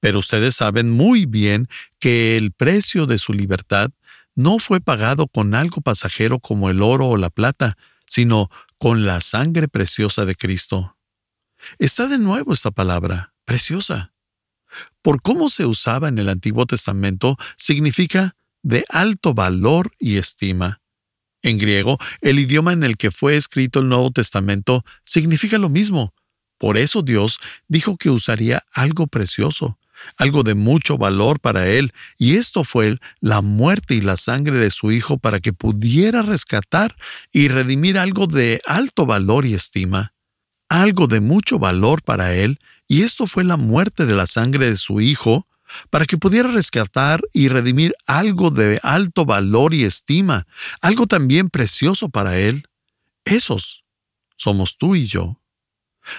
pero 0.03 0.19
ustedes 0.19 0.57
saben 0.57 0.91
muy 0.91 1.27
bien 1.27 1.69
que 2.01 2.37
el 2.37 2.51
precio 2.51 3.07
de 3.07 3.19
su 3.19 3.33
libertad 3.33 3.93
no 4.35 4.59
fue 4.59 4.81
pagado 4.81 5.29
con 5.29 5.55
algo 5.55 5.81
pasajero 5.81 6.41
como 6.41 6.71
el 6.71 6.83
oro 6.83 7.07
o 7.07 7.17
la 7.17 7.31
plata, 7.31 7.79
sino 8.05 8.51
con 8.79 9.07
la 9.07 9.21
sangre 9.21 9.69
preciosa 9.69 10.25
de 10.25 10.35
Cristo. 10.35 10.97
Está 11.79 12.09
de 12.09 12.19
nuevo 12.19 12.53
esta 12.53 12.73
palabra, 12.73 13.33
preciosa. 13.45 14.13
Por 15.03 15.23
cómo 15.23 15.49
se 15.49 15.67
usaba 15.67 16.09
en 16.09 16.19
el 16.19 16.29
Antiguo 16.29 16.67
Testamento, 16.67 17.37
significa 17.57 18.35
de 18.65 18.85
alto 18.89 19.35
valor 19.35 19.93
y 20.01 20.17
estima. 20.17 20.81
En 21.43 21.59
griego, 21.59 21.99
el 22.23 22.41
idioma 22.41 22.73
en 22.73 22.83
el 22.83 22.97
que 22.97 23.13
fue 23.13 23.37
escrito 23.37 23.79
el 23.79 23.89
Nuevo 23.89 24.11
Testamento 24.11 24.85
significa 25.05 25.59
lo 25.59 25.69
mismo. 25.69 26.13
Por 26.59 26.77
eso 26.77 27.03
Dios 27.03 27.39
dijo 27.69 27.97
que 27.97 28.11
usaría 28.11 28.65
algo 28.73 29.07
precioso, 29.07 29.79
algo 30.17 30.43
de 30.43 30.55
mucho 30.55 30.99
valor 30.99 31.41
para 31.41 31.69
él, 31.69 31.93
y 32.19 32.37
esto 32.37 32.65
fue 32.65 32.99
la 33.21 33.41
muerte 33.41 33.95
y 33.95 34.01
la 34.01 34.17
sangre 34.17 34.59
de 34.59 34.71
su 34.71 34.93
Hijo 34.93 35.19
para 35.19 35.41
que 35.41 35.53
pudiera 35.53 36.23
rescatar 36.23 36.97
y 37.33 37.49
redimir 37.49 37.99
algo 37.99 38.27
de 38.27 38.61
alto 38.67 39.07
valor 39.07 39.47
y 39.47 39.55
estima, 39.55 40.15
algo 40.69 41.07
de 41.07 41.21
mucho 41.21 41.59
valor 41.59 42.03
para 42.03 42.35
él, 42.35 42.59
y 42.89 43.03
esto 43.03 43.27
fue 43.27 43.45
la 43.45 43.57
muerte 43.57 44.07
de 44.07 44.15
la 44.15 44.27
sangre 44.27 44.69
de 44.69 44.77
su 44.77 45.01
Hijo 45.01 45.47
para 45.91 46.07
que 46.07 46.19
pudiera 46.19 46.51
rescatar 46.51 47.23
y 47.33 47.49
redimir 47.49 47.95
algo 48.07 48.51
de 48.51 48.79
alto 48.83 49.25
valor 49.25 49.75
y 49.75 49.85
estima, 49.85 50.47
algo 50.81 51.07
también 51.07 51.49
precioso 51.49 52.09
para 52.09 52.39
Él. 52.39 52.67
Esos 53.25 53.85
somos 54.37 54.77
tú 54.77 54.95
y 54.95 55.07
yo. 55.07 55.42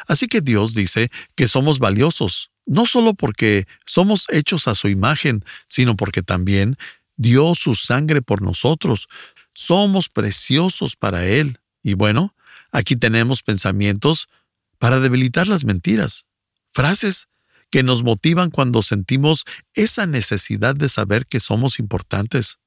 Así 0.07 0.27
que 0.27 0.41
Dios 0.41 0.73
dice 0.73 1.09
que 1.35 1.47
somos 1.47 1.79
valiosos, 1.79 2.51
no 2.65 2.85
solo 2.85 3.13
porque 3.13 3.67
somos 3.85 4.25
hechos 4.29 4.67
a 4.67 4.75
su 4.75 4.87
imagen, 4.87 5.43
sino 5.67 5.95
porque 5.95 6.21
también 6.21 6.77
dio 7.15 7.55
su 7.55 7.75
sangre 7.75 8.21
por 8.21 8.41
nosotros. 8.41 9.07
Somos 9.53 10.09
preciosos 10.09 10.95
para 10.95 11.25
Él. 11.27 11.59
Y 11.83 11.93
bueno, 11.93 12.35
aquí 12.71 12.95
tenemos 12.95 13.43
pensamientos 13.43 14.29
para 14.77 14.99
debilitar 14.99 15.47
las 15.47 15.65
mentiras, 15.65 16.25
frases 16.71 17.27
que 17.69 17.83
nos 17.83 18.03
motivan 18.03 18.51
cuando 18.51 18.81
sentimos 18.81 19.45
esa 19.73 20.05
necesidad 20.05 20.75
de 20.75 20.89
saber 20.89 21.25
que 21.25 21.39
somos 21.39 21.79
importantes. 21.79 22.59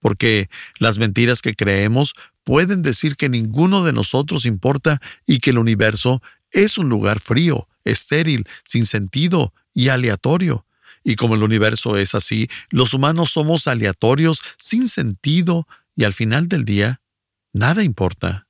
Porque 0.00 0.48
las 0.78 0.98
mentiras 0.98 1.40
que 1.40 1.54
creemos 1.54 2.14
pueden 2.44 2.82
decir 2.82 3.16
que 3.16 3.28
ninguno 3.28 3.84
de 3.84 3.92
nosotros 3.92 4.44
importa 4.44 5.00
y 5.26 5.38
que 5.38 5.50
el 5.50 5.58
universo 5.58 6.22
es 6.54 6.78
un 6.78 6.88
lugar 6.88 7.20
frío, 7.20 7.68
estéril, 7.84 8.48
sin 8.64 8.86
sentido 8.86 9.52
y 9.74 9.88
aleatorio. 9.88 10.66
Y 11.02 11.16
como 11.16 11.34
el 11.34 11.42
universo 11.42 11.98
es 11.98 12.14
así, 12.14 12.48
los 12.70 12.94
humanos 12.94 13.30
somos 13.30 13.66
aleatorios, 13.66 14.40
sin 14.58 14.88
sentido, 14.88 15.66
y 15.96 16.04
al 16.04 16.14
final 16.14 16.48
del 16.48 16.64
día, 16.64 17.02
nada 17.52 17.82
importa. 17.82 18.48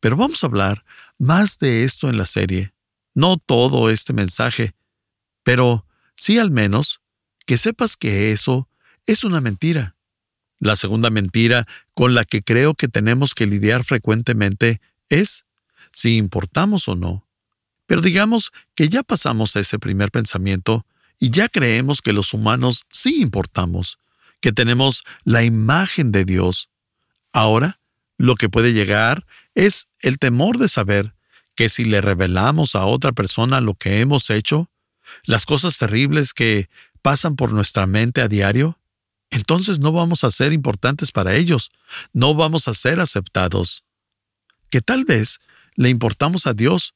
Pero 0.00 0.16
vamos 0.16 0.44
a 0.44 0.48
hablar 0.48 0.84
más 1.18 1.58
de 1.58 1.84
esto 1.84 2.10
en 2.10 2.18
la 2.18 2.26
serie. 2.26 2.74
No 3.14 3.36
todo 3.38 3.90
este 3.90 4.12
mensaje, 4.12 4.74
pero 5.42 5.86
sí 6.14 6.38
al 6.38 6.50
menos 6.50 7.00
que 7.46 7.56
sepas 7.56 7.96
que 7.96 8.32
eso 8.32 8.68
es 9.06 9.24
una 9.24 9.40
mentira. 9.40 9.96
La 10.60 10.76
segunda 10.76 11.10
mentira 11.10 11.66
con 11.94 12.14
la 12.14 12.24
que 12.24 12.42
creo 12.42 12.74
que 12.74 12.88
tenemos 12.88 13.34
que 13.34 13.46
lidiar 13.46 13.84
frecuentemente 13.84 14.80
es 15.08 15.46
si 15.92 16.16
importamos 16.16 16.88
o 16.88 16.94
no. 16.94 17.27
Pero 17.88 18.02
digamos 18.02 18.52
que 18.74 18.90
ya 18.90 19.02
pasamos 19.02 19.56
ese 19.56 19.78
primer 19.78 20.10
pensamiento 20.10 20.84
y 21.18 21.30
ya 21.30 21.48
creemos 21.48 22.02
que 22.02 22.12
los 22.12 22.34
humanos 22.34 22.84
sí 22.90 23.22
importamos, 23.22 23.98
que 24.42 24.52
tenemos 24.52 25.04
la 25.24 25.42
imagen 25.42 26.12
de 26.12 26.26
Dios. 26.26 26.68
Ahora, 27.32 27.80
lo 28.18 28.36
que 28.36 28.50
puede 28.50 28.74
llegar 28.74 29.24
es 29.54 29.88
el 30.00 30.18
temor 30.18 30.58
de 30.58 30.68
saber 30.68 31.14
que 31.54 31.70
si 31.70 31.86
le 31.86 32.02
revelamos 32.02 32.74
a 32.74 32.84
otra 32.84 33.12
persona 33.12 33.62
lo 33.62 33.72
que 33.72 34.00
hemos 34.00 34.28
hecho, 34.28 34.70
las 35.24 35.46
cosas 35.46 35.78
terribles 35.78 36.34
que 36.34 36.68
pasan 37.00 37.36
por 37.36 37.54
nuestra 37.54 37.86
mente 37.86 38.20
a 38.20 38.28
diario, 38.28 38.78
entonces 39.30 39.80
no 39.80 39.92
vamos 39.92 40.24
a 40.24 40.30
ser 40.30 40.52
importantes 40.52 41.10
para 41.10 41.36
ellos, 41.36 41.72
no 42.12 42.34
vamos 42.34 42.68
a 42.68 42.74
ser 42.74 43.00
aceptados. 43.00 43.82
Que 44.68 44.82
tal 44.82 45.06
vez 45.06 45.40
le 45.74 45.88
importamos 45.88 46.46
a 46.46 46.52
Dios, 46.52 46.92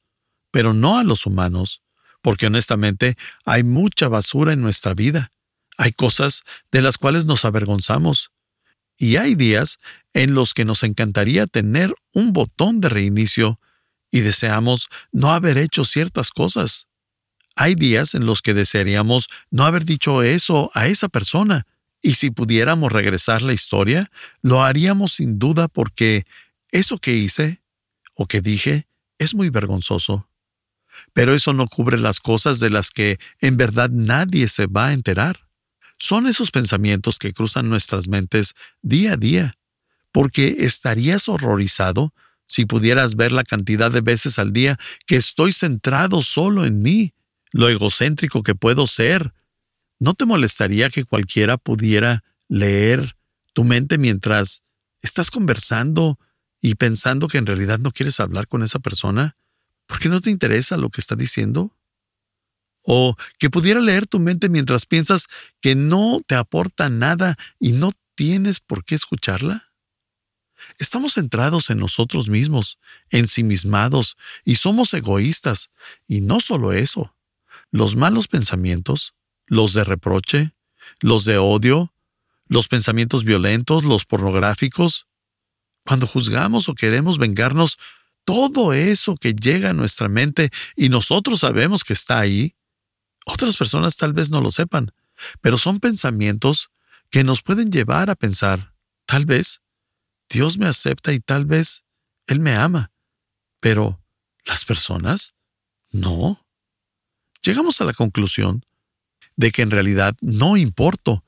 pero 0.53 0.75
no 0.75 0.99
a 0.99 1.03
los 1.03 1.25
humanos, 1.25 1.81
porque 2.21 2.45
honestamente 2.45 3.17
hay 3.43 3.63
mucha 3.63 4.07
basura 4.07 4.53
en 4.53 4.61
nuestra 4.61 4.93
vida. 4.93 5.31
Hay 5.77 5.93
cosas 5.93 6.43
de 6.71 6.83
las 6.83 6.99
cuales 6.99 7.25
nos 7.25 7.43
avergonzamos. 7.43 8.29
Y 8.95 9.15
hay 9.15 9.33
días 9.33 9.79
en 10.13 10.35
los 10.35 10.53
que 10.53 10.63
nos 10.63 10.83
encantaría 10.83 11.47
tener 11.47 11.95
un 12.13 12.33
botón 12.33 12.81
de 12.81 12.89
reinicio 12.89 13.59
y 14.11 14.19
deseamos 14.19 14.89
no 15.11 15.33
haber 15.33 15.57
hecho 15.57 15.85
ciertas 15.85 16.29
cosas. 16.29 16.85
Hay 17.55 17.73
días 17.73 18.13
en 18.13 18.27
los 18.27 18.43
que 18.43 18.53
desearíamos 18.53 19.29
no 19.49 19.65
haber 19.65 19.85
dicho 19.85 20.21
eso 20.21 20.69
a 20.75 20.85
esa 20.85 21.09
persona, 21.09 21.65
y 21.99 22.13
si 22.13 22.29
pudiéramos 22.29 22.91
regresar 22.91 23.41
la 23.41 23.53
historia, 23.53 24.11
lo 24.43 24.61
haríamos 24.61 25.13
sin 25.13 25.39
duda 25.39 25.67
porque 25.67 26.25
eso 26.69 26.99
que 26.99 27.13
hice 27.13 27.63
o 28.13 28.27
que 28.27 28.41
dije 28.41 28.85
es 29.17 29.33
muy 29.33 29.49
vergonzoso. 29.49 30.27
Pero 31.13 31.33
eso 31.33 31.53
no 31.53 31.67
cubre 31.67 31.97
las 31.97 32.19
cosas 32.19 32.59
de 32.59 32.69
las 32.69 32.91
que 32.91 33.19
en 33.39 33.57
verdad 33.57 33.89
nadie 33.91 34.47
se 34.47 34.67
va 34.67 34.87
a 34.87 34.93
enterar. 34.93 35.47
Son 35.97 36.27
esos 36.27 36.51
pensamientos 36.51 37.17
que 37.17 37.33
cruzan 37.33 37.69
nuestras 37.69 38.07
mentes 38.07 38.53
día 38.81 39.13
a 39.13 39.17
día, 39.17 39.57
porque 40.11 40.57
estarías 40.59 41.29
horrorizado 41.29 42.13
si 42.45 42.65
pudieras 42.65 43.15
ver 43.15 43.31
la 43.31 43.43
cantidad 43.43 43.91
de 43.91 44.01
veces 44.01 44.37
al 44.37 44.53
día 44.53 44.77
que 45.05 45.15
estoy 45.15 45.53
centrado 45.53 46.21
solo 46.21 46.65
en 46.65 46.81
mí, 46.81 47.13
lo 47.51 47.69
egocéntrico 47.69 48.43
que 48.43 48.55
puedo 48.55 48.85
ser. 48.85 49.33
¿No 49.99 50.13
te 50.13 50.25
molestaría 50.25 50.89
que 50.89 51.05
cualquiera 51.05 51.57
pudiera 51.57 52.23
leer 52.49 53.15
tu 53.53 53.63
mente 53.63 53.97
mientras 53.97 54.61
estás 55.01 55.31
conversando 55.31 56.19
y 56.61 56.75
pensando 56.75 57.27
que 57.27 57.37
en 57.37 57.45
realidad 57.45 57.79
no 57.79 57.91
quieres 57.91 58.19
hablar 58.19 58.47
con 58.47 58.63
esa 58.63 58.79
persona? 58.79 59.35
¿Por 59.85 59.99
qué 59.99 60.09
no 60.09 60.21
te 60.21 60.29
interesa 60.29 60.77
lo 60.77 60.89
que 60.89 61.01
está 61.01 61.15
diciendo? 61.15 61.71
O 62.81 63.15
que 63.39 63.49
pudiera 63.49 63.79
leer 63.79 64.07
tu 64.07 64.19
mente 64.19 64.49
mientras 64.49 64.85
piensas 64.85 65.27
que 65.61 65.75
no 65.75 66.21
te 66.25 66.35
aporta 66.35 66.89
nada 66.89 67.37
y 67.59 67.71
no 67.71 67.93
tienes 68.15 68.59
por 68.59 68.83
qué 68.83 68.95
escucharla. 68.95 69.73
Estamos 70.79 71.13
centrados 71.13 71.69
en 71.69 71.77
nosotros 71.77 72.29
mismos, 72.29 72.79
ensimismados, 73.09 74.15
y 74.43 74.55
somos 74.55 74.93
egoístas. 74.93 75.69
Y 76.07 76.21
no 76.21 76.39
solo 76.39 76.73
eso, 76.73 77.15
los 77.71 77.95
malos 77.95 78.27
pensamientos, 78.27 79.13
los 79.45 79.73
de 79.73 79.83
reproche, 79.83 80.53
los 80.99 81.25
de 81.25 81.37
odio, 81.37 81.93
los 82.47 82.67
pensamientos 82.67 83.23
violentos, 83.23 83.83
los 83.83 84.05
pornográficos, 84.05 85.07
cuando 85.85 86.07
juzgamos 86.07 86.69
o 86.69 86.75
queremos 86.75 87.17
vengarnos, 87.17 87.77
todo 88.25 88.73
eso 88.73 89.15
que 89.15 89.33
llega 89.33 89.71
a 89.71 89.73
nuestra 89.73 90.07
mente 90.07 90.49
y 90.75 90.89
nosotros 90.89 91.41
sabemos 91.41 91.83
que 91.83 91.93
está 91.93 92.19
ahí, 92.19 92.55
otras 93.25 93.57
personas 93.57 93.97
tal 93.97 94.13
vez 94.13 94.29
no 94.29 94.41
lo 94.41 94.51
sepan, 94.51 94.91
pero 95.41 95.57
son 95.57 95.79
pensamientos 95.79 96.69
que 97.09 97.23
nos 97.23 97.41
pueden 97.41 97.71
llevar 97.71 98.09
a 98.09 98.15
pensar, 98.15 98.73
tal 99.05 99.25
vez 99.25 99.61
Dios 100.29 100.57
me 100.57 100.65
acepta 100.65 101.13
y 101.13 101.19
tal 101.19 101.45
vez 101.45 101.83
Él 102.27 102.39
me 102.39 102.55
ama, 102.55 102.91
pero 103.59 104.01
las 104.45 104.65
personas 104.65 105.33
no. 105.91 106.45
Llegamos 107.43 107.81
a 107.81 107.85
la 107.85 107.93
conclusión 107.93 108.65
de 109.35 109.51
que 109.51 109.61
en 109.61 109.71
realidad 109.71 110.15
no 110.21 110.57
importo, 110.57 111.23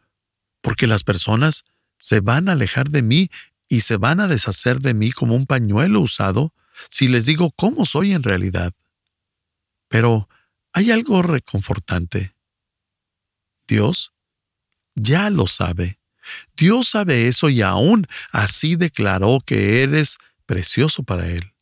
porque 0.62 0.88
las 0.88 1.04
personas 1.04 1.64
se 1.98 2.20
van 2.20 2.50
a 2.50 2.54
alejar 2.54 2.90
de 2.90 3.02
mí 3.02 3.30
y 3.68 3.82
se 3.82 3.98
van 3.98 4.20
a 4.20 4.28
deshacer 4.28 4.80
de 4.80 4.94
mí 4.94 5.12
como 5.12 5.36
un 5.36 5.46
pañuelo 5.46 6.02
usado 6.02 6.54
si 6.90 7.08
les 7.08 7.26
digo 7.26 7.52
cómo 7.52 7.86
soy 7.86 8.14
en 8.14 8.24
realidad. 8.24 8.74
Pero 9.88 10.28
hay 10.74 10.92
algo 10.92 11.22
reconfortante. 11.22 12.36
Dios 13.68 14.14
ya 14.96 15.30
lo 15.30 15.48
sabe. 15.48 16.00
Dios 16.58 16.90
sabe 16.90 17.28
eso 17.28 17.50
y 17.50 17.62
aún 17.62 18.08
así 18.32 18.76
declaró 18.76 19.42
que 19.46 19.84
eres 19.84 20.18
precioso 20.46 21.04
para 21.04 21.28
Él. 21.28 21.54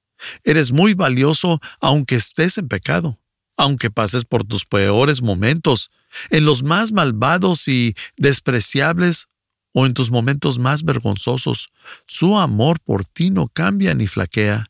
Eres 0.44 0.72
muy 0.72 0.94
valioso 0.94 1.60
aunque 1.82 2.16
estés 2.16 2.58
en 2.58 2.68
pecado, 2.68 3.20
aunque 3.58 3.92
pases 3.92 4.26
por 4.26 4.44
tus 4.44 4.66
peores 4.66 5.22
momentos, 5.22 5.92
en 6.30 6.46
los 6.46 6.64
más 6.64 6.92
malvados 6.92 7.68
y 7.68 7.96
despreciables 8.16 9.28
o 9.74 9.86
en 9.86 9.94
tus 9.94 10.12
momentos 10.12 10.60
más 10.60 10.84
vergonzosos. 10.84 11.70
Su 12.06 12.38
amor 12.38 12.80
por 12.80 13.04
ti 13.06 13.32
no 13.32 13.48
cambia 13.48 13.94
ni 13.96 14.08
flaquea. 14.08 14.68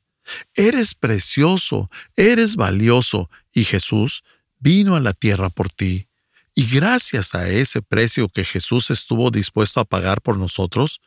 Eres 0.56 0.96
precioso, 0.96 1.90
eres 2.16 2.56
valioso, 2.56 3.30
y 3.54 3.66
Jesús 3.66 4.24
vino 4.60 4.96
a 4.96 5.00
la 5.00 5.14
tierra 5.14 5.50
por 5.50 5.70
ti. 5.70 6.08
Y 6.56 6.66
gracias 6.68 7.36
a 7.36 7.50
ese 7.50 7.82
precio 7.82 8.30
que 8.30 8.44
Jesús 8.44 8.90
estuvo 8.90 9.32
dispuesto 9.32 9.80
a 9.80 9.86
pagar 9.86 10.22
por 10.22 10.38
nosotros, 10.38 11.02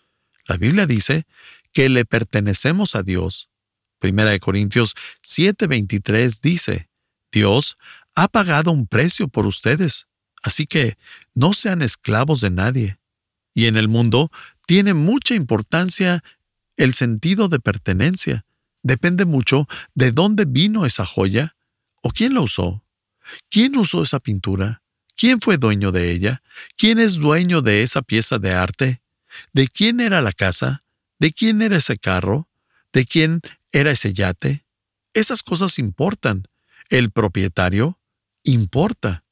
la 0.47 0.57
Biblia 0.57 0.87
dice 0.87 1.27
que 1.73 1.89
le 1.89 2.05
pertenecemos 2.05 2.95
a 2.95 3.03
Dios. 3.03 3.49
Primera 3.99 4.31
de 4.31 4.41
Corintios 4.41 4.95
7:23 5.23 6.41
dice, 6.41 6.89
Dios 7.31 7.77
ha 8.15 8.29
pagado 8.29 8.71
un 8.71 8.87
precio 8.87 9.29
por 9.29 9.47
ustedes, 9.47 10.07
así 10.43 10.67
que 10.67 10.97
no 11.35 11.53
sean 11.53 11.83
esclavos 11.83 12.41
de 12.41 12.51
nadie. 12.51 12.99
Y 13.55 13.67
en 13.67 13.77
el 13.77 13.89
mundo 13.89 14.31
tiene 14.67 14.95
mucha 14.95 15.35
importancia 15.35 16.23
el 16.77 16.95
sentido 16.95 17.49
de 17.49 17.61
pertenencia 17.61 18.46
depende 18.87 19.25
mucho 19.25 19.67
de 19.95 20.13
dónde 20.13 20.45
vino 20.45 20.87
esa 20.87 21.05
joya 21.05 21.57
o 22.03 22.11
quién 22.11 22.35
la 22.35 22.41
usó. 22.41 22.85
¿Quién 23.51 23.77
usó 23.77 24.03
esa 24.03 24.21
pintura? 24.21 24.83
¿Quién 25.17 25.41
fue 25.41 25.59
dueño 25.59 25.91
de 25.91 26.13
ella? 26.13 26.43
¿Quién 26.77 27.01
es 27.01 27.15
dueño 27.15 27.63
de 27.63 27.83
esa 27.83 28.03
pieza 28.03 28.39
de 28.39 28.53
arte? 28.53 29.03
¿De 29.53 29.67
quién 29.67 30.01
era 30.01 30.23
la 30.23 30.33
casa? 30.33 30.85
¿De 31.19 31.33
quién 31.33 31.63
era 31.63 31.79
ese 31.79 31.99
carro? 31.99 32.49
¿De 32.93 33.05
quién 33.05 33.41
era 33.73 33.91
ese 33.91 34.13
yate? 34.13 34.65
Esas 35.15 35.43
cosas 35.43 35.81
importan. 35.81 36.47
El 36.89 37.11
propietario 37.11 37.99
importa. 38.45 39.25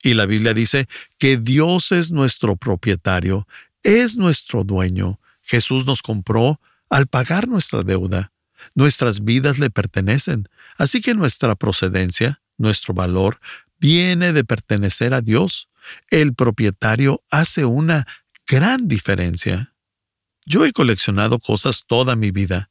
Y 0.00 0.14
la 0.14 0.26
Biblia 0.26 0.54
dice 0.54 0.86
que 1.18 1.38
Dios 1.38 1.90
es 1.90 2.12
nuestro 2.12 2.56
propietario, 2.56 3.48
es 3.82 4.16
nuestro 4.16 4.62
dueño. 4.62 5.18
Jesús 5.42 5.86
nos 5.86 6.02
compró 6.02 6.60
al 6.88 7.08
pagar 7.08 7.48
nuestra 7.48 7.82
deuda. 7.82 8.31
Nuestras 8.74 9.24
vidas 9.24 9.58
le 9.58 9.70
pertenecen, 9.70 10.48
así 10.78 11.00
que 11.00 11.14
nuestra 11.14 11.54
procedencia, 11.54 12.40
nuestro 12.58 12.94
valor, 12.94 13.40
viene 13.78 14.32
de 14.32 14.44
pertenecer 14.44 15.14
a 15.14 15.20
Dios. 15.20 15.68
El 16.10 16.34
propietario 16.34 17.22
hace 17.30 17.64
una 17.64 18.06
gran 18.46 18.88
diferencia. 18.88 19.74
Yo 20.44 20.64
he 20.64 20.72
coleccionado 20.72 21.38
cosas 21.38 21.84
toda 21.86 22.16
mi 22.16 22.30
vida. 22.30 22.70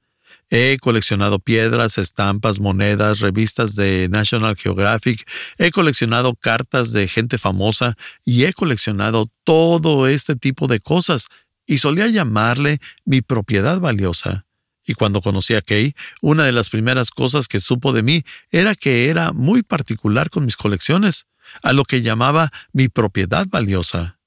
He 0.50 0.78
coleccionado 0.80 1.40
piedras, 1.40 1.98
estampas, 1.98 2.60
monedas, 2.60 3.20
revistas 3.20 3.76
de 3.76 4.10
National 4.10 4.58
Geographic, 4.58 5.26
he 5.58 5.72
coleccionado 5.72 6.36
cartas 6.36 6.92
de 6.92 7.08
gente 7.08 7.38
famosa 7.38 7.96
y 8.26 8.44
he 8.44 8.52
coleccionado 8.52 9.32
todo 9.46 10.08
este 10.08 10.36
tipo 10.36 10.68
de 10.68 10.82
cosas 10.82 11.28
y 11.66 11.78
solía 11.78 12.08
llamarle 12.08 12.80
mi 13.06 13.22
propiedad 13.22 13.80
valiosa. 13.80 14.46
Y 14.92 14.94
cuando 14.94 15.22
conocí 15.22 15.56
a 15.56 15.62
Kay, 15.62 15.94
una 16.22 16.44
de 16.44 16.52
las 16.52 16.70
primeras 16.70 17.12
cosas 17.12 17.48
que 17.48 17.62
supo 17.62 17.94
de 17.94 18.04
mí 18.04 18.24
era 18.50 18.76
que 18.76 19.08
era 19.08 19.32
muy 19.32 19.64
particular 19.64 20.30
con 20.30 20.44
mis 20.44 20.58
colecciones, 20.58 21.28
a 21.64 21.72
lo 21.72 21.86
que 21.86 22.02
llamaba 22.02 22.52
mi 22.74 22.90
propiedad 22.90 23.48
valiosa. 23.48 24.20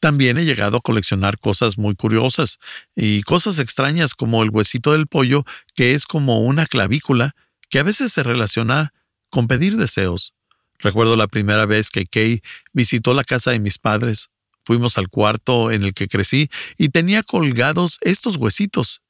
También 0.00 0.36
he 0.36 0.44
llegado 0.44 0.76
a 0.76 0.80
coleccionar 0.82 1.38
cosas 1.38 1.78
muy 1.78 1.94
curiosas 1.94 2.58
y 2.94 3.22
cosas 3.22 3.58
extrañas 3.58 4.14
como 4.14 4.42
el 4.42 4.50
huesito 4.50 4.92
del 4.92 5.06
pollo, 5.06 5.44
que 5.74 5.94
es 5.94 6.04
como 6.04 6.42
una 6.42 6.66
clavícula, 6.66 7.34
que 7.70 7.78
a 7.78 7.82
veces 7.82 8.12
se 8.12 8.22
relaciona 8.22 8.92
con 9.30 9.46
pedir 9.46 9.78
deseos. 9.78 10.34
Recuerdo 10.78 11.16
la 11.16 11.26
primera 11.26 11.64
vez 11.64 11.88
que 11.88 12.04
Kay 12.04 12.42
visitó 12.74 13.14
la 13.14 13.24
casa 13.24 13.52
de 13.52 13.60
mis 13.60 13.78
padres. 13.78 14.28
Fuimos 14.66 14.98
al 14.98 15.08
cuarto 15.08 15.70
en 15.70 15.84
el 15.84 15.94
que 15.94 16.06
crecí 16.06 16.50
y 16.76 16.90
tenía 16.90 17.22
colgados 17.22 17.96
estos 18.02 18.36
huesitos. 18.36 19.00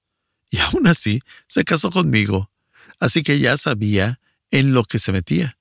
Y 0.52 0.58
aún 0.58 0.86
así 0.86 1.20
se 1.46 1.64
casó 1.64 1.90
conmigo. 1.90 2.50
Así 3.00 3.22
que 3.22 3.40
ya 3.40 3.56
sabía 3.56 4.20
en 4.50 4.74
lo 4.74 4.84
que 4.84 5.00
se 5.00 5.10
metía. 5.10 5.56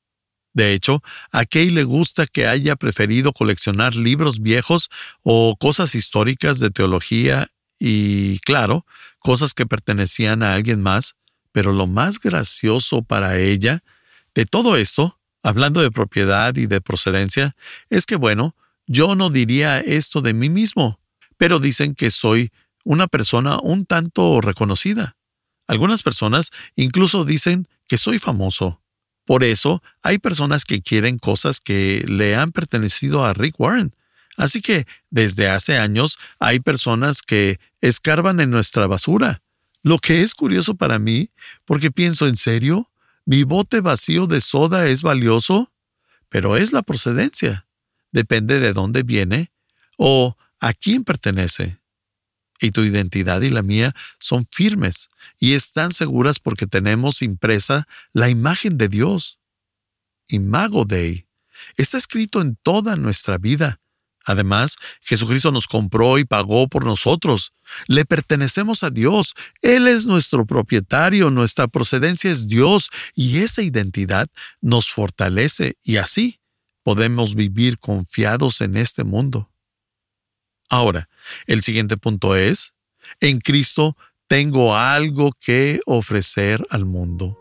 De 0.53 0.73
hecho, 0.73 1.01
a 1.31 1.45
Kay 1.45 1.69
le 1.69 1.85
gusta 1.85 2.27
que 2.27 2.45
haya 2.45 2.75
preferido 2.75 3.31
coleccionar 3.31 3.95
libros 3.95 4.41
viejos 4.41 4.89
o 5.23 5.55
cosas 5.57 5.95
históricas 5.95 6.59
de 6.59 6.71
teología 6.71 7.47
y, 7.79 8.39
claro, 8.39 8.85
cosas 9.19 9.53
que 9.53 9.65
pertenecían 9.65 10.43
a 10.43 10.53
alguien 10.53 10.81
más, 10.81 11.15
pero 11.53 11.71
lo 11.71 11.87
más 11.87 12.19
gracioso 12.19 13.01
para 13.01 13.39
ella 13.39 13.81
de 14.35 14.45
todo 14.45 14.75
esto, 14.75 15.17
hablando 15.41 15.81
de 15.81 15.89
propiedad 15.89 16.53
y 16.57 16.67
de 16.67 16.81
procedencia, 16.81 17.55
es 17.89 18.05
que, 18.05 18.17
bueno, 18.17 18.55
yo 18.87 19.15
no 19.15 19.29
diría 19.29 19.79
esto 19.79 20.21
de 20.21 20.33
mí 20.33 20.49
mismo, 20.49 20.99
pero 21.37 21.59
dicen 21.59 21.95
que 21.95 22.11
soy 22.11 22.51
una 22.83 23.07
persona 23.07 23.59
un 23.61 23.85
tanto 23.85 24.41
reconocida. 24.41 25.15
Algunas 25.67 26.03
personas 26.03 26.51
incluso 26.75 27.25
dicen 27.25 27.67
que 27.87 27.97
soy 27.97 28.19
famoso. 28.19 28.81
Por 29.25 29.43
eso 29.43 29.81
hay 30.01 30.17
personas 30.17 30.65
que 30.65 30.81
quieren 30.81 31.17
cosas 31.17 31.59
que 31.59 32.03
le 32.07 32.35
han 32.35 32.51
pertenecido 32.51 33.25
a 33.25 33.33
Rick 33.33 33.59
Warren. 33.59 33.95
Así 34.37 34.61
que 34.61 34.85
desde 35.09 35.49
hace 35.49 35.77
años 35.77 36.17
hay 36.39 36.59
personas 36.59 37.21
que 37.21 37.59
escarban 37.81 38.39
en 38.39 38.49
nuestra 38.49 38.87
basura. 38.87 39.41
Lo 39.83 39.97
que 39.97 40.21
es 40.21 40.35
curioso 40.35 40.75
para 40.75 40.99
mí, 40.99 41.29
porque 41.65 41.91
pienso 41.91 42.27
en 42.27 42.37
serio, 42.37 42.89
mi 43.25 43.43
bote 43.43 43.81
vacío 43.81 44.27
de 44.27 44.41
soda 44.41 44.87
es 44.87 45.01
valioso, 45.01 45.71
pero 46.29 46.57
es 46.57 46.73
la 46.73 46.81
procedencia. 46.81 47.67
Depende 48.11 48.59
de 48.59 48.73
dónde 48.73 49.03
viene 49.03 49.51
o 49.97 50.37
a 50.59 50.73
quién 50.73 51.03
pertenece 51.03 51.80
y 52.61 52.71
tu 52.71 52.83
identidad 52.83 53.41
y 53.41 53.49
la 53.49 53.63
mía 53.63 53.93
son 54.19 54.47
firmes 54.51 55.09
y 55.39 55.53
están 55.53 55.91
seguras 55.91 56.39
porque 56.39 56.67
tenemos 56.67 57.21
impresa 57.21 57.87
la 58.13 58.29
imagen 58.29 58.77
de 58.77 58.87
Dios. 58.87 59.39
Imago 60.27 60.85
Dei. 60.85 61.27
Está 61.75 61.97
escrito 61.97 62.41
en 62.41 62.55
toda 62.55 62.95
nuestra 62.95 63.37
vida. 63.37 63.79
Además, 64.23 64.75
Jesucristo 65.01 65.51
nos 65.51 65.67
compró 65.67 66.19
y 66.19 66.25
pagó 66.25 66.67
por 66.67 66.85
nosotros. 66.85 67.53
Le 67.87 68.05
pertenecemos 68.05 68.83
a 68.83 68.91
Dios. 68.91 69.33
Él 69.61 69.87
es 69.87 70.05
nuestro 70.05 70.45
propietario, 70.45 71.31
nuestra 71.31 71.67
procedencia 71.67 72.29
es 72.29 72.47
Dios 72.47 72.89
y 73.15 73.39
esa 73.39 73.63
identidad 73.63 74.27
nos 74.61 74.91
fortalece 74.91 75.75
y 75.83 75.97
así 75.97 76.39
podemos 76.83 77.33
vivir 77.33 77.79
confiados 77.79 78.61
en 78.61 78.77
este 78.77 79.03
mundo. 79.03 79.51
Ahora, 80.69 81.09
el 81.47 81.61
siguiente 81.61 81.97
punto 81.97 82.35
es, 82.35 82.73
en 83.19 83.39
Cristo 83.39 83.97
tengo 84.27 84.75
algo 84.75 85.31
que 85.39 85.81
ofrecer 85.85 86.65
al 86.69 86.85
mundo. 86.85 87.37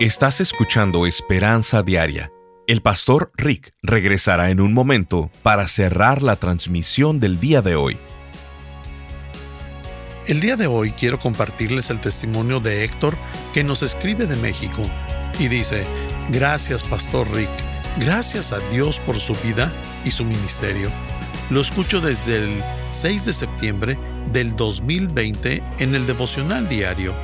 Estás 0.00 0.40
escuchando 0.40 1.06
Esperanza 1.06 1.82
Diaria. 1.82 2.32
El 2.66 2.80
pastor 2.80 3.30
Rick 3.36 3.74
regresará 3.82 4.50
en 4.50 4.60
un 4.60 4.72
momento 4.72 5.30
para 5.42 5.68
cerrar 5.68 6.22
la 6.22 6.36
transmisión 6.36 7.20
del 7.20 7.38
día 7.38 7.60
de 7.60 7.76
hoy. 7.76 7.98
El 10.26 10.40
día 10.40 10.56
de 10.56 10.66
hoy 10.66 10.92
quiero 10.92 11.18
compartirles 11.18 11.90
el 11.90 12.00
testimonio 12.00 12.58
de 12.58 12.82
Héctor 12.82 13.16
que 13.52 13.62
nos 13.62 13.82
escribe 13.82 14.26
de 14.26 14.36
México 14.36 14.82
y 15.38 15.48
dice, 15.48 15.86
gracias 16.30 16.82
Pastor 16.82 17.30
Rick 17.34 17.73
Gracias 17.96 18.52
a 18.52 18.58
Dios 18.70 18.98
por 18.98 19.20
su 19.20 19.34
vida 19.36 19.72
y 20.04 20.10
su 20.10 20.24
ministerio. 20.24 20.90
Lo 21.48 21.60
escucho 21.60 22.00
desde 22.00 22.36
el 22.36 22.62
6 22.90 23.26
de 23.26 23.32
septiembre 23.32 23.98
del 24.32 24.56
2020 24.56 25.62
en 25.78 25.94
el 25.94 26.04
devocional 26.04 26.68
diario. 26.68 27.14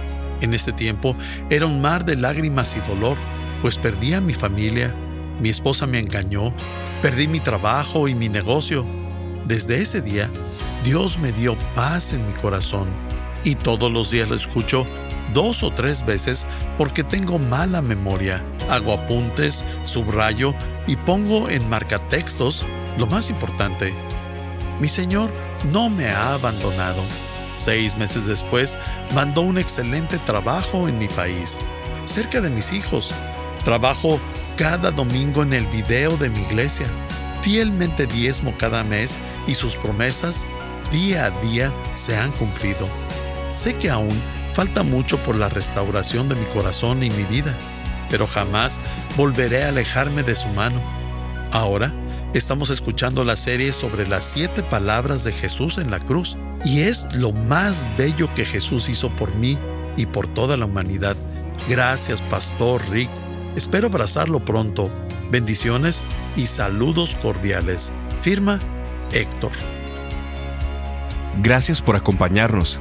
En 0.40 0.54
ese 0.54 0.72
tiempo 0.72 1.16
era 1.50 1.66
un 1.66 1.80
mar 1.80 2.04
de 2.04 2.16
lágrimas 2.16 2.76
y 2.76 2.88
dolor, 2.88 3.16
pues 3.62 3.78
perdí 3.78 4.12
a 4.12 4.20
mi 4.20 4.32
familia, 4.32 4.94
mi 5.40 5.48
esposa 5.48 5.88
me 5.88 5.98
engañó, 5.98 6.54
perdí 7.02 7.26
mi 7.26 7.40
trabajo 7.40 8.06
y 8.06 8.14
mi 8.14 8.28
negocio. 8.28 8.86
Desde 9.46 9.82
ese 9.82 10.00
día, 10.00 10.30
Dios 10.84 11.18
me 11.18 11.32
dio 11.32 11.56
paz 11.74 12.12
en 12.12 12.24
mi 12.24 12.32
corazón 12.34 12.86
y 13.42 13.56
todos 13.56 13.90
los 13.90 14.12
días 14.12 14.28
lo 14.28 14.36
escucho 14.36 14.86
dos 15.32 15.62
o 15.62 15.70
tres 15.70 16.04
veces 16.04 16.46
porque 16.78 17.04
tengo 17.04 17.38
mala 17.38 17.82
memoria. 17.82 18.44
Hago 18.68 18.92
apuntes, 18.92 19.64
subrayo 19.84 20.54
y 20.86 20.96
pongo 20.96 21.48
en 21.48 21.68
marcatextos 21.68 22.64
lo 22.98 23.06
más 23.06 23.30
importante. 23.30 23.94
Mi 24.80 24.88
Señor 24.88 25.30
no 25.72 25.88
me 25.88 26.08
ha 26.08 26.34
abandonado. 26.34 27.02
Seis 27.58 27.96
meses 27.96 28.26
después, 28.26 28.78
mandó 29.14 29.42
un 29.42 29.58
excelente 29.58 30.16
trabajo 30.18 30.88
en 30.88 30.98
mi 30.98 31.08
país, 31.08 31.58
cerca 32.06 32.40
de 32.40 32.48
mis 32.48 32.72
hijos. 32.72 33.12
Trabajo 33.64 34.18
cada 34.56 34.90
domingo 34.90 35.42
en 35.42 35.52
el 35.52 35.66
video 35.66 36.16
de 36.16 36.30
mi 36.30 36.40
iglesia. 36.40 36.86
Fielmente 37.42 38.06
diezmo 38.06 38.54
cada 38.56 38.82
mes 38.84 39.18
y 39.46 39.54
sus 39.54 39.76
promesas 39.76 40.46
día 40.90 41.26
a 41.26 41.30
día 41.42 41.72
se 41.94 42.16
han 42.16 42.32
cumplido. 42.32 42.88
Sé 43.50 43.76
que 43.76 43.90
aún 43.90 44.18
Falta 44.52 44.82
mucho 44.82 45.16
por 45.18 45.36
la 45.36 45.48
restauración 45.48 46.28
de 46.28 46.34
mi 46.34 46.46
corazón 46.46 47.02
y 47.02 47.10
mi 47.10 47.24
vida, 47.24 47.56
pero 48.08 48.26
jamás 48.26 48.80
volveré 49.16 49.64
a 49.64 49.68
alejarme 49.68 50.22
de 50.22 50.34
su 50.34 50.48
mano. 50.48 50.80
Ahora 51.52 51.92
estamos 52.34 52.70
escuchando 52.70 53.24
la 53.24 53.36
serie 53.36 53.72
sobre 53.72 54.06
las 54.06 54.24
siete 54.24 54.62
palabras 54.62 55.24
de 55.24 55.32
Jesús 55.32 55.78
en 55.78 55.90
la 55.90 56.00
cruz, 56.00 56.36
y 56.64 56.80
es 56.80 57.06
lo 57.12 57.32
más 57.32 57.86
bello 57.96 58.32
que 58.34 58.44
Jesús 58.44 58.88
hizo 58.88 59.10
por 59.10 59.34
mí 59.34 59.58
y 59.96 60.06
por 60.06 60.26
toda 60.26 60.56
la 60.56 60.66
humanidad. 60.66 61.16
Gracias, 61.68 62.22
Pastor 62.22 62.82
Rick. 62.90 63.10
Espero 63.56 63.86
abrazarlo 63.86 64.40
pronto. 64.40 64.90
Bendiciones 65.30 66.02
y 66.36 66.46
saludos 66.46 67.16
cordiales. 67.20 67.92
Firma 68.20 68.58
Héctor. 69.12 69.52
Gracias 71.42 71.80
por 71.80 71.96
acompañarnos. 71.96 72.80